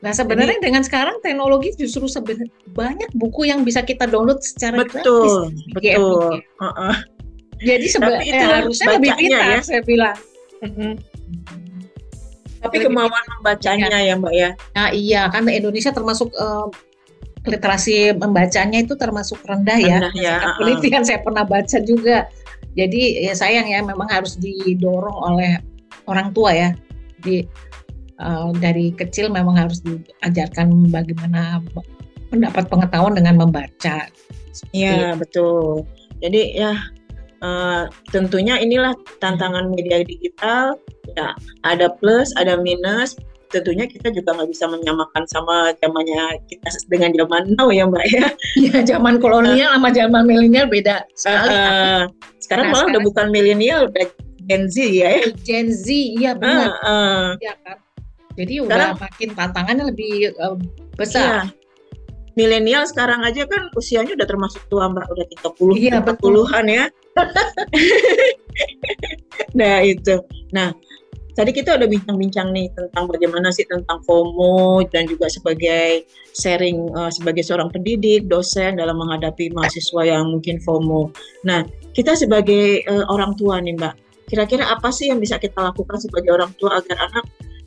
nah 0.04 0.12
sebenarnya 0.12 0.60
jadi, 0.60 0.66
dengan 0.70 0.82
sekarang 0.84 1.16
teknologi 1.24 1.72
justru 1.74 2.04
sebenarnya 2.04 2.52
banyak 2.76 3.10
buku 3.16 3.48
yang 3.48 3.64
bisa 3.64 3.80
kita 3.80 4.04
download 4.04 4.44
secara 4.44 4.84
betul 4.84 5.00
gratis 5.00 5.32
betul 5.72 6.40
uh 6.60 6.68
-uh. 6.68 6.94
jadi 7.64 7.86
sebenarnya 7.88 8.32
eh, 8.36 8.48
harusnya 8.60 8.86
lebih 9.00 9.12
pintar 9.16 9.48
ya. 9.56 9.60
saya 9.64 9.82
bilang 9.82 10.16
tapi 12.60 12.76
kemauan 12.82 13.24
membacanya 13.40 13.88
ya. 13.88 14.12
ya 14.12 14.14
mbak 14.20 14.34
ya 14.36 14.50
nah 14.76 14.88
iya 14.92 15.22
kan 15.32 15.48
Indonesia 15.48 15.90
termasuk 15.96 16.28
uh, 16.36 16.68
literasi 17.46 18.10
membacanya 18.18 18.82
itu 18.82 18.98
termasuk 18.98 19.38
rendah, 19.46 19.78
ya. 19.78 20.02
rendah 20.02 20.14
ya. 20.18 20.34
ya. 20.42 20.50
Penelitian 20.58 21.06
saya 21.06 21.22
pernah 21.22 21.46
baca 21.46 21.78
juga. 21.78 22.26
Jadi 22.76 23.24
ya 23.24 23.32
sayang 23.32 23.70
ya 23.70 23.80
memang 23.80 24.10
harus 24.10 24.36
didorong 24.36 25.16
oleh 25.32 25.62
orang 26.06 26.32
tua 26.32 26.50
ya. 26.54 26.70
Di 27.22 27.44
uh, 28.22 28.50
dari 28.58 28.90
kecil 28.94 29.30
memang 29.30 29.58
harus 29.58 29.82
diajarkan 29.84 30.90
bagaimana 30.90 31.62
mendapat 32.34 32.66
pengetahuan 32.66 33.14
dengan 33.14 33.46
membaca. 33.46 34.10
Iya 34.72 35.14
betul. 35.20 35.84
Jadi 36.24 36.56
ya 36.56 36.72
uh, 37.44 37.86
tentunya 38.08 38.56
inilah 38.56 38.96
tantangan 39.20 39.70
media 39.70 40.02
digital. 40.02 40.80
Ya 41.14 41.36
ada 41.62 41.92
plus, 42.02 42.34
ada 42.34 42.58
minus 42.58 43.14
tentunya 43.54 43.86
kita 43.86 44.10
juga 44.10 44.34
nggak 44.34 44.50
bisa 44.50 44.66
menyamakan 44.66 45.22
sama 45.30 45.70
zamannya 45.78 46.42
kita 46.50 46.66
dengan 46.90 47.14
zaman 47.14 47.54
now 47.54 47.70
ya 47.70 47.86
mbak 47.86 48.06
ya. 48.10 48.26
Ya 48.58 48.82
zaman 48.82 49.22
kolonial 49.22 49.70
sama 49.70 49.94
zaman 49.94 50.26
milenial 50.26 50.66
beda 50.66 51.06
sekali. 51.14 51.54
Uh, 51.54 52.10
sekarang 52.42 52.68
nah, 52.68 52.72
malah 52.74 52.90
sekarang, 52.90 52.90
udah 52.90 53.02
bukan 53.06 53.26
milenial, 53.30 53.80
udah 53.86 54.06
Gen 54.46 54.70
Z 54.70 54.76
ya. 54.78 55.18
ya. 55.18 55.26
Gen 55.42 55.74
Z, 55.74 55.86
iya 55.90 56.32
benar. 56.38 56.70
Uh, 56.80 56.86
uh. 56.86 57.26
Ya 57.42 57.58
kan. 57.60 57.82
Jadi 58.36 58.62
sekarang, 58.62 58.94
udah 58.94 59.00
makin 59.00 59.28
tantangannya 59.32 59.84
lebih 59.90 60.36
uh, 60.38 60.56
besar. 60.94 61.50
Iya. 61.50 61.64
Milenial 62.36 62.84
sekarang 62.84 63.24
aja 63.24 63.48
kan 63.48 63.72
usianya 63.72 64.12
udah 64.12 64.28
termasuk 64.28 64.60
tua 64.68 64.92
mbak, 64.92 65.08
udah 65.08 65.24
30 65.56 65.80
iya, 65.80 66.04
40-an 66.04 66.66
ya. 66.68 66.84
nah 69.58 69.80
itu. 69.80 70.20
Nah 70.52 70.76
tadi 71.32 71.52
kita 71.52 71.76
udah 71.76 71.88
bincang-bincang 71.88 72.52
nih 72.52 72.68
tentang 72.72 73.08
bagaimana 73.08 73.52
sih 73.52 73.64
tentang 73.68 74.00
FOMO 74.04 74.84
dan 74.88 75.04
juga 75.08 75.28
sebagai 75.28 76.08
sharing 76.32 76.92
uh, 76.96 77.12
sebagai 77.12 77.44
seorang 77.44 77.68
pendidik, 77.68 78.28
dosen 78.28 78.80
dalam 78.80 78.96
menghadapi 79.00 79.52
mahasiswa 79.52 80.04
yang 80.04 80.32
mungkin 80.32 80.60
FOMO. 80.60 81.12
Nah, 81.44 81.64
kita 81.92 82.16
sebagai 82.16 82.84
uh, 82.88 83.04
orang 83.12 83.36
tua 83.36 83.60
nih 83.60 83.76
Mbak, 83.76 83.94
kira-kira 84.26 84.66
apa 84.66 84.90
sih 84.90 85.08
yang 85.10 85.22
bisa 85.22 85.38
kita 85.38 85.58
lakukan 85.62 85.98
sebagai 86.02 86.34
orang 86.34 86.50
tua 86.58 86.82
agar 86.82 86.98
anak 87.10 87.24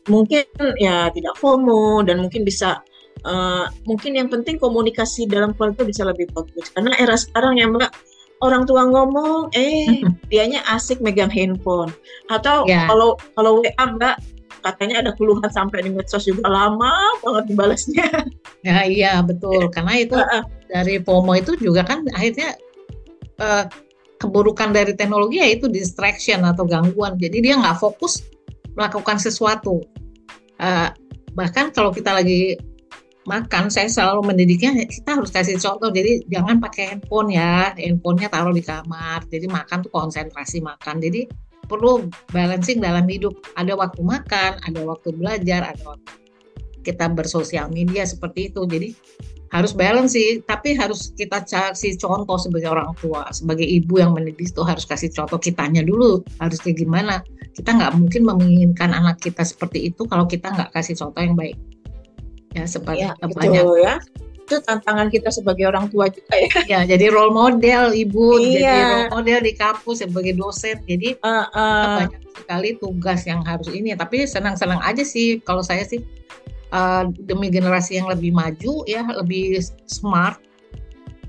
mungkin 0.07 0.43
ya 0.79 1.07
tidak 1.11 1.35
FOMO 1.39 2.03
dan 2.03 2.19
mungkin 2.19 2.43
bisa 2.43 2.81
uh, 3.23 3.67
mungkin 3.83 4.15
yang 4.15 4.27
penting 4.27 4.59
komunikasi 4.59 5.27
dalam 5.27 5.51
keluarga 5.55 5.83
bisa 5.83 6.03
lebih 6.07 6.29
bagus. 6.31 6.71
Karena 6.71 6.95
era 6.95 7.15
sekarang 7.15 7.59
ya 7.59 7.67
Mbak 7.67 7.91
orang 8.39 8.63
tua 8.63 8.87
ngomong 8.87 9.51
eh 9.55 10.03
dianya 10.31 10.63
asik 10.71 11.03
megang 11.03 11.31
handphone. 11.31 11.91
Atau 12.31 12.63
yeah. 12.67 12.87
kalau 12.87 13.19
kalau 13.35 13.59
WA 13.59 13.73
enggak 13.79 14.17
katanya 14.59 14.99
ada 14.99 15.11
keluhan 15.15 15.47
sampai 15.47 15.87
di 15.87 15.91
medsos 15.95 16.27
juga 16.27 16.47
lama 16.47 16.91
banget 17.23 17.55
dibalasnya. 17.55 18.09
Ya 18.59 18.83
iya 18.83 19.23
betul. 19.23 19.71
Karena 19.71 20.03
itu 20.03 20.19
dari 20.67 20.99
FOMO 20.99 21.31
itu 21.39 21.55
juga 21.63 21.79
kan 21.87 22.03
akhirnya 22.11 22.59
uh, 23.39 23.63
keburukan 24.19 24.75
dari 24.75 24.93
teknologi 24.93 25.39
yaitu 25.39 25.71
distraction 25.71 26.43
atau 26.43 26.67
gangguan. 26.67 27.15
Jadi 27.15 27.39
dia 27.39 27.55
nggak 27.55 27.79
fokus 27.79 28.21
melakukan 28.75 29.17
sesuatu. 29.17 29.79
Uh, 30.59 30.91
bahkan 31.33 31.71
kalau 31.71 31.95
kita 31.95 32.11
lagi 32.11 32.59
makan 33.23 33.69
saya 33.69 33.85
selalu 33.85 34.33
mendidiknya 34.33 34.75
kita 34.85 35.15
harus 35.15 35.31
kasih 35.31 35.55
contoh. 35.55 35.89
Jadi 35.89 36.27
jangan 36.27 36.59
pakai 36.59 36.95
handphone 36.95 37.31
ya. 37.31 37.71
Handphonenya 37.79 38.27
taruh 38.27 38.51
di 38.51 38.61
kamar. 38.61 39.23
Jadi 39.31 39.47
makan 39.47 39.87
tuh 39.87 39.91
konsentrasi 39.95 40.59
makan. 40.59 40.99
Jadi 40.99 41.29
perlu 41.69 42.11
balancing 42.35 42.83
dalam 42.83 43.07
hidup. 43.07 43.39
Ada 43.55 43.77
waktu 43.79 44.01
makan 44.03 44.59
ada 44.65 44.79
waktu 44.83 45.15
belajar 45.15 45.63
ada 45.63 45.83
waktu 45.95 46.11
kita 46.83 47.07
bersosial 47.11 47.71
media 47.71 48.03
seperti 48.03 48.51
itu. 48.51 48.67
Jadi 48.67 48.89
harus 49.49 49.73
balance 49.73 50.13
sih 50.13 50.45
tapi 50.45 50.77
harus 50.77 51.09
kita 51.17 51.41
kasih 51.41 51.97
contoh 51.97 52.37
sebagai 52.37 52.69
orang 52.69 52.93
tua 53.01 53.25
sebagai 53.33 53.65
ibu 53.65 53.97
yang 53.97 54.13
mendidik 54.13 54.53
itu 54.53 54.61
harus 54.61 54.85
kasih 54.85 55.09
contoh 55.09 55.41
kitanya 55.41 55.81
dulu 55.81 56.21
harus 56.37 56.61
kayak 56.61 56.85
gimana 56.85 57.25
kita 57.57 57.73
nggak 57.73 57.97
mungkin 57.97 58.21
menginginkan 58.29 58.93
anak 58.93 59.17
kita 59.17 59.41
seperti 59.41 59.89
itu 59.89 60.05
kalau 60.05 60.29
kita 60.29 60.53
nggak 60.53 60.69
kasih 60.69 60.93
contoh 60.93 61.21
yang 61.25 61.33
baik 61.33 61.57
ya 62.53 62.65
seperti 62.65 63.09
ya, 63.09 63.13
banyak 63.17 63.65
ya 63.81 63.95
itu 64.49 64.57
tantangan 64.65 65.13
kita 65.13 65.29
sebagai 65.29 65.69
orang 65.69 65.93
tua 65.93 66.09
juga 66.09 66.33
ya. 66.33 66.49
Ya, 66.65 66.79
jadi 66.97 67.13
role 67.13 67.29
model 67.29 67.93
ibu, 67.93 68.41
iya. 68.41 68.57
jadi 68.57 68.81
role 68.81 69.09
model 69.21 69.39
di 69.45 69.53
kampus 69.53 70.01
sebagai 70.01 70.33
dosen. 70.33 70.81
Jadi 70.89 71.13
uh, 71.21 71.45
uh. 71.53 72.09
banyak 72.09 72.21
sekali 72.33 72.69
tugas 72.81 73.29
yang 73.29 73.45
harus 73.45 73.69
ini. 73.69 73.93
Tapi 73.93 74.25
senang-senang 74.25 74.81
aja 74.81 75.05
sih 75.05 75.37
kalau 75.45 75.61
saya 75.61 75.85
sih 75.85 76.01
uh, 76.73 77.09
demi 77.25 77.49
generasi 77.49 77.97
yang 78.01 78.07
lebih 78.09 78.33
maju 78.33 78.83
ya, 78.85 79.03
lebih 79.05 79.61
smart 79.85 80.39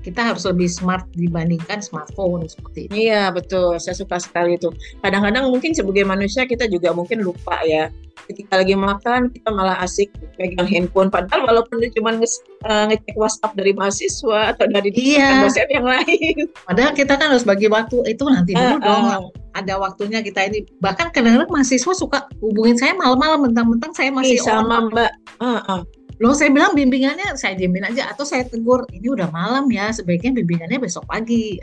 kita 0.01 0.33
harus 0.33 0.43
lebih 0.49 0.65
smart 0.65 1.05
dibandingkan 1.13 1.79
smartphone 1.79 2.49
seperti 2.49 2.89
itu. 2.89 3.09
Iya 3.09 3.29
betul, 3.29 3.77
saya 3.77 3.93
suka 3.93 4.17
sekali 4.17 4.57
itu. 4.57 4.73
Kadang-kadang 5.05 5.53
mungkin 5.53 5.77
sebagai 5.77 6.03
manusia 6.03 6.49
kita 6.49 6.65
juga 6.67 6.91
mungkin 6.91 7.21
lupa 7.21 7.61
ya. 7.63 7.93
Ketika 8.25 8.61
lagi 8.61 8.77
makan 8.77 9.33
kita 9.33 9.49
malah 9.53 9.77
asik 9.81 10.09
pegang 10.37 10.65
handphone. 10.69 11.13
Padahal 11.13 11.45
walaupun 11.45 11.81
cuma 11.93 12.17
nge 12.17 12.41
uh, 12.65 12.89
ngecek 12.89 13.15
WhatsApp 13.17 13.53
dari 13.53 13.71
mahasiswa 13.77 14.57
atau 14.57 14.65
dari 14.69 14.89
iya. 14.97 15.45
dosen 15.45 15.69
yang 15.69 15.85
lain. 15.85 16.49
Padahal 16.65 16.91
kita 16.97 17.13
kan 17.17 17.33
harus 17.33 17.45
bagi 17.45 17.69
waktu 17.69 17.97
itu 18.09 18.25
nanti 18.25 18.57
dulu 18.57 18.77
uh, 18.77 18.81
dong. 18.81 19.05
Uh. 19.05 19.40
Ada 19.51 19.75
waktunya 19.75 20.23
kita 20.23 20.47
ini. 20.47 20.63
Bahkan 20.79 21.11
kadang-kadang 21.11 21.51
mahasiswa 21.51 21.93
suka 21.93 22.27
hubungin 22.39 22.79
saya 22.79 22.95
malam-malam 22.95 23.51
mentang-mentang 23.51 23.91
saya 23.91 24.09
masih 24.11 24.39
sama 24.39 24.87
Mbak. 24.87 25.11
Uh, 25.43 25.59
uh 25.67 25.81
Loh 26.21 26.37
saya 26.37 26.53
bilang 26.53 26.77
bimbingannya 26.77 27.33
saya 27.33 27.57
diemin 27.57 27.81
aja 27.81 28.13
atau 28.13 28.21
saya 28.21 28.45
tegur 28.45 28.85
ini 28.93 29.09
udah 29.09 29.33
malam 29.33 29.65
ya 29.73 29.89
sebaiknya 29.89 30.37
bimbingannya 30.37 30.77
besok 30.77 31.09
pagi. 31.09 31.57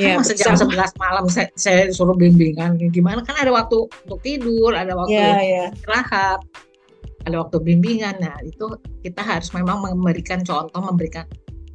Ya, 0.00 0.16
kan 0.16 0.24
masa 0.24 0.32
jam 0.38 0.54
11 0.54 1.02
malam 1.02 1.24
saya, 1.28 1.50
saya 1.58 1.90
suruh 1.90 2.16
bimbingan 2.16 2.78
gimana 2.94 3.20
kan 3.26 3.36
ada 3.36 3.50
waktu 3.50 3.90
untuk 4.06 4.22
tidur, 4.22 4.72
ada 4.72 4.96
waktu 4.96 5.18
ya, 5.18 5.36
ya. 5.42 5.66
istirahat, 5.74 6.40
ada 7.28 7.36
waktu 7.42 7.60
bimbingan. 7.60 8.16
Nah, 8.22 8.38
itu 8.40 8.72
kita 9.04 9.20
harus 9.20 9.52
memang 9.52 9.84
memberikan 9.84 10.40
contoh, 10.46 10.80
memberikan 10.80 11.28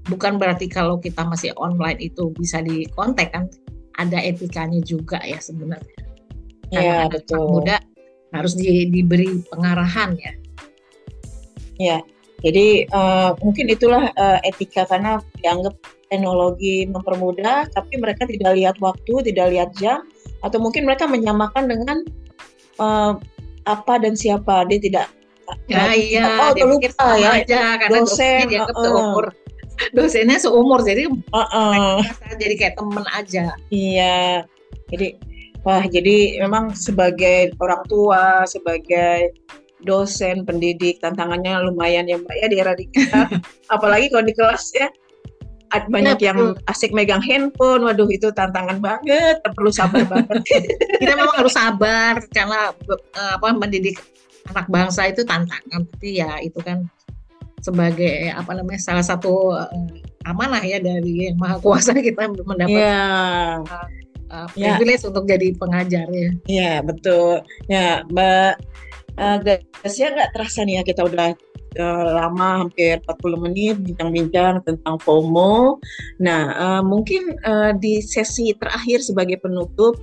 bukan 0.08 0.40
berarti 0.40 0.72
kalau 0.72 0.98
kita 0.98 1.28
masih 1.28 1.52
online 1.60 2.00
itu 2.00 2.32
bisa 2.34 2.64
dikontak 2.64 3.36
kan 3.36 3.52
ada 3.98 4.22
etikanya 4.22 4.80
juga 4.86 5.18
ya 5.26 5.42
sebenarnya. 5.42 5.98
Iya, 6.72 7.10
betul. 7.12 7.62
Muda 7.62 7.82
harus 8.36 8.54
di, 8.60 8.92
diberi 8.92 9.40
pengarahan 9.48 10.12
ya 10.20 10.32
Ya, 11.78 12.02
jadi 12.42 12.90
uh, 12.90 13.38
mungkin 13.38 13.70
itulah 13.70 14.10
uh, 14.18 14.42
etika 14.42 14.90
karena 14.90 15.22
dianggap 15.38 15.78
teknologi 16.10 16.90
mempermudah, 16.90 17.70
tapi 17.70 18.02
mereka 18.02 18.26
tidak 18.26 18.58
lihat 18.58 18.76
waktu, 18.82 19.30
tidak 19.30 19.54
lihat 19.54 19.70
jam, 19.78 20.02
atau 20.42 20.58
mungkin 20.58 20.90
mereka 20.90 21.06
menyamakan 21.06 21.70
dengan 21.70 22.02
uh, 22.82 23.14
apa 23.70 23.94
dan 24.02 24.18
siapa. 24.18 24.66
Dia 24.66 24.80
tidak. 24.82 25.08
Ya, 25.70 25.94
iya, 25.94 26.50
oh, 26.50 26.52
dia 26.58 26.66
lupa 26.66 27.14
ya. 27.14 27.46
Aja, 27.46 27.78
karena 27.78 28.02
dosen, 28.02 28.50
dia 28.50 28.66
uh, 28.66 29.30
dosennya 29.96 30.38
seumur 30.42 30.82
jadi 30.82 31.10
uh, 31.10 31.40
uh. 31.40 31.98
jadi 32.36 32.54
kayak 32.58 32.76
temen 32.78 33.06
aja. 33.14 33.54
Iya, 33.70 34.46
jadi 34.90 35.08
wah 35.62 35.84
jadi 35.86 36.42
memang 36.44 36.74
sebagai 36.74 37.54
orang 37.62 37.82
tua, 37.86 38.46
sebagai 38.48 39.36
dosen, 39.86 40.42
pendidik, 40.48 40.98
tantangannya 41.04 41.70
lumayan 41.70 42.10
ya 42.10 42.18
Mbak 42.18 42.36
ya 42.42 42.48
di 42.50 42.58
era 42.58 42.74
digital. 42.74 43.30
Apalagi 43.76 44.10
kalau 44.10 44.26
di 44.26 44.34
kelas 44.34 44.74
ya 44.74 44.90
banyak 45.68 46.24
ya, 46.24 46.32
yang 46.32 46.56
asik 46.72 46.96
megang 46.96 47.20
handphone, 47.20 47.84
waduh 47.84 48.08
itu 48.08 48.32
tantangan 48.32 48.80
banget, 48.80 49.44
perlu 49.52 49.68
sabar 49.68 50.08
banget. 50.08 50.40
Kita 51.04 51.14
memang 51.20 51.36
harus 51.36 51.54
sabar 51.54 52.24
karena 52.32 52.72
eh, 52.88 53.32
apa 53.36 53.52
mendidik 53.52 54.00
anak 54.48 54.72
bangsa 54.72 55.12
itu 55.12 55.28
tantangan, 55.28 55.84
tapi 55.92 56.24
ya 56.24 56.40
itu 56.40 56.56
kan 56.64 56.88
sebagai 57.62 58.30
apa 58.32 58.54
namanya 58.54 58.82
salah 58.82 59.06
satu 59.06 59.54
uh, 59.54 59.70
amanah 60.30 60.62
ya 60.62 60.78
dari 60.78 61.32
yang 61.32 61.38
maha 61.42 61.58
kuasa 61.58 61.96
kita 61.98 62.30
mendapat 62.30 62.78
yeah. 62.78 63.64
uh, 63.66 63.88
uh, 64.30 64.48
privilege 64.54 65.02
yeah. 65.02 65.10
untuk 65.10 65.24
jadi 65.26 65.48
pengajar 65.58 66.06
ya. 66.12 66.30
Iya 66.46 66.74
betul. 66.86 67.42
Ya 67.72 68.06
Mbak 68.08 68.52
uh, 69.18 69.38
ya 69.90 70.08
nggak 70.14 70.32
terasa 70.38 70.64
nih 70.64 70.80
ya 70.80 70.84
kita 70.86 71.02
udah 71.08 71.34
uh, 71.80 72.06
lama 72.18 72.66
hampir 72.66 73.00
40 73.06 73.46
menit 73.50 73.76
bincang-bincang 73.82 74.62
tentang 74.66 74.96
FOMO. 75.02 75.82
Nah, 76.22 76.42
uh, 76.58 76.82
mungkin 76.84 77.38
uh, 77.46 77.72
di 77.78 78.02
sesi 78.02 78.52
terakhir 78.58 79.02
sebagai 79.06 79.42
penutup 79.42 79.98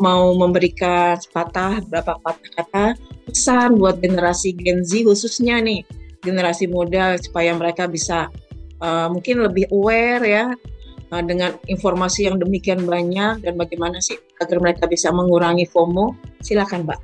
mau 0.00 0.32
memberikan 0.36 1.16
sepatah 1.16 1.82
berapa 1.88 2.18
patah 2.20 2.50
kata 2.60 2.86
pesan 3.26 3.76
buat 3.80 3.98
generasi 3.98 4.54
Gen 4.54 4.86
Z 4.86 5.02
khususnya 5.04 5.58
nih 5.58 5.82
generasi 6.26 6.66
muda 6.66 7.14
supaya 7.22 7.54
mereka 7.54 7.86
bisa 7.86 8.26
uh, 8.82 9.08
mungkin 9.08 9.46
lebih 9.46 9.70
aware 9.70 10.24
ya 10.26 10.44
uh, 11.14 11.22
dengan 11.22 11.54
informasi 11.70 12.26
yang 12.26 12.42
demikian 12.42 12.84
banyak 12.84 13.46
dan 13.46 13.54
bagaimana 13.54 14.02
sih 14.02 14.18
agar 14.42 14.58
mereka 14.60 14.90
bisa 14.90 15.14
mengurangi 15.14 15.64
FOMO. 15.70 16.12
Silakan, 16.42 16.84
Mbak. 16.84 17.00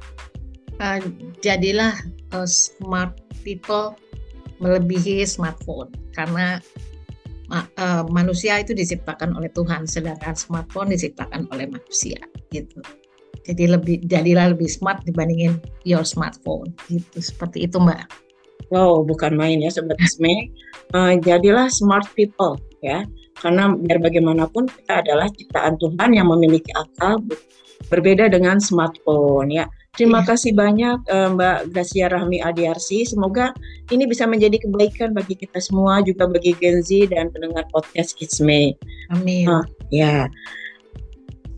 Uh, 0.82 0.98
jadilah 1.40 1.94
uh, 2.34 2.48
smart 2.48 3.14
people 3.46 3.94
melebihi 4.58 5.22
smartphone. 5.26 5.90
Karena 6.12 6.58
manusia 8.08 8.56
itu 8.64 8.72
diciptakan 8.72 9.36
oleh 9.36 9.52
Tuhan 9.52 9.84
sedangkan 9.84 10.32
smartphone 10.32 10.88
diciptakan 10.88 11.52
oleh 11.52 11.68
manusia 11.68 12.16
gitu. 12.48 12.80
Jadi 13.44 13.68
lebih 13.68 14.00
jadilah 14.08 14.56
lebih 14.56 14.72
smart 14.72 15.04
dibandingin 15.04 15.60
your 15.84 16.00
smartphone 16.00 16.72
gitu. 16.88 17.20
Seperti 17.20 17.68
itu 17.68 17.76
mbak 17.76 18.08
wow 18.70 19.02
bukan 19.02 19.34
main 19.34 19.58
ya 19.58 19.72
sobat 19.72 19.98
Isme 19.98 20.52
uh, 20.94 21.18
jadilah 21.18 21.66
smart 21.72 22.06
people 22.14 22.60
ya 22.84 23.02
karena 23.40 23.74
biar 23.74 23.98
bagaimanapun 23.98 24.68
kita 24.70 25.02
adalah 25.02 25.26
ciptaan 25.32 25.74
Tuhan 25.80 26.14
yang 26.14 26.30
memiliki 26.30 26.70
akal 26.76 27.18
berbeda 27.90 28.30
dengan 28.30 28.62
smartphone 28.62 29.50
ya 29.50 29.66
Terima 29.92 30.24
iya. 30.24 30.28
kasih 30.32 30.52
banyak 30.56 30.98
uh, 31.04 31.28
Mbak 31.36 31.76
Gracia 31.76 32.08
Rahmi 32.08 32.40
Adiarsi. 32.40 33.04
Semoga 33.04 33.52
ini 33.92 34.08
bisa 34.08 34.24
menjadi 34.24 34.56
kebaikan 34.64 35.12
bagi 35.12 35.36
kita 35.36 35.60
semua, 35.60 36.00
juga 36.00 36.24
bagi 36.24 36.56
Gen 36.56 36.80
Z 36.80 37.12
dan 37.12 37.28
pendengar 37.28 37.68
podcast 37.68 38.16
Isme. 38.16 38.72
Amin. 39.12 39.44
Uh, 39.44 39.60
ya. 39.92 40.32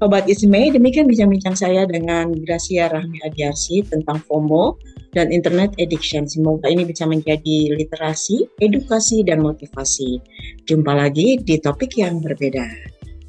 Sobat 0.03 0.27
Isme, 0.27 0.75
demikian 0.75 1.07
bincang-bincang 1.07 1.55
saya 1.55 1.87
dengan 1.87 2.35
Gracia 2.43 2.91
Rahmi 2.91 3.23
Adiarsi 3.23 3.87
tentang 3.87 4.19
FOMO 4.27 4.83
dan 5.15 5.31
Internet 5.31 5.79
Addiction. 5.79 6.27
Semoga 6.27 6.67
ini 6.67 6.83
bisa 6.83 7.07
menjadi 7.07 7.73
literasi, 7.73 8.51
edukasi, 8.59 9.23
dan 9.23 9.41
motivasi. 9.41 10.19
Jumpa 10.67 10.93
lagi 10.93 11.39
di 11.41 11.57
topik 11.63 11.95
yang 11.97 12.19
berbeda. 12.19 12.67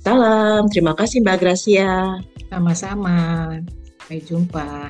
Salam, 0.02 0.65
terima 0.74 0.98
kasih 0.98 1.21
Mbak 1.21 1.38
Gracia. 1.38 2.17
Sama-sama. 2.50 3.17
Sampai 4.02 4.21
jumpa. 4.21 4.89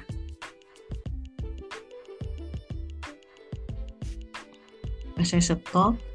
Saya 5.25 5.41
stop. 5.41 6.14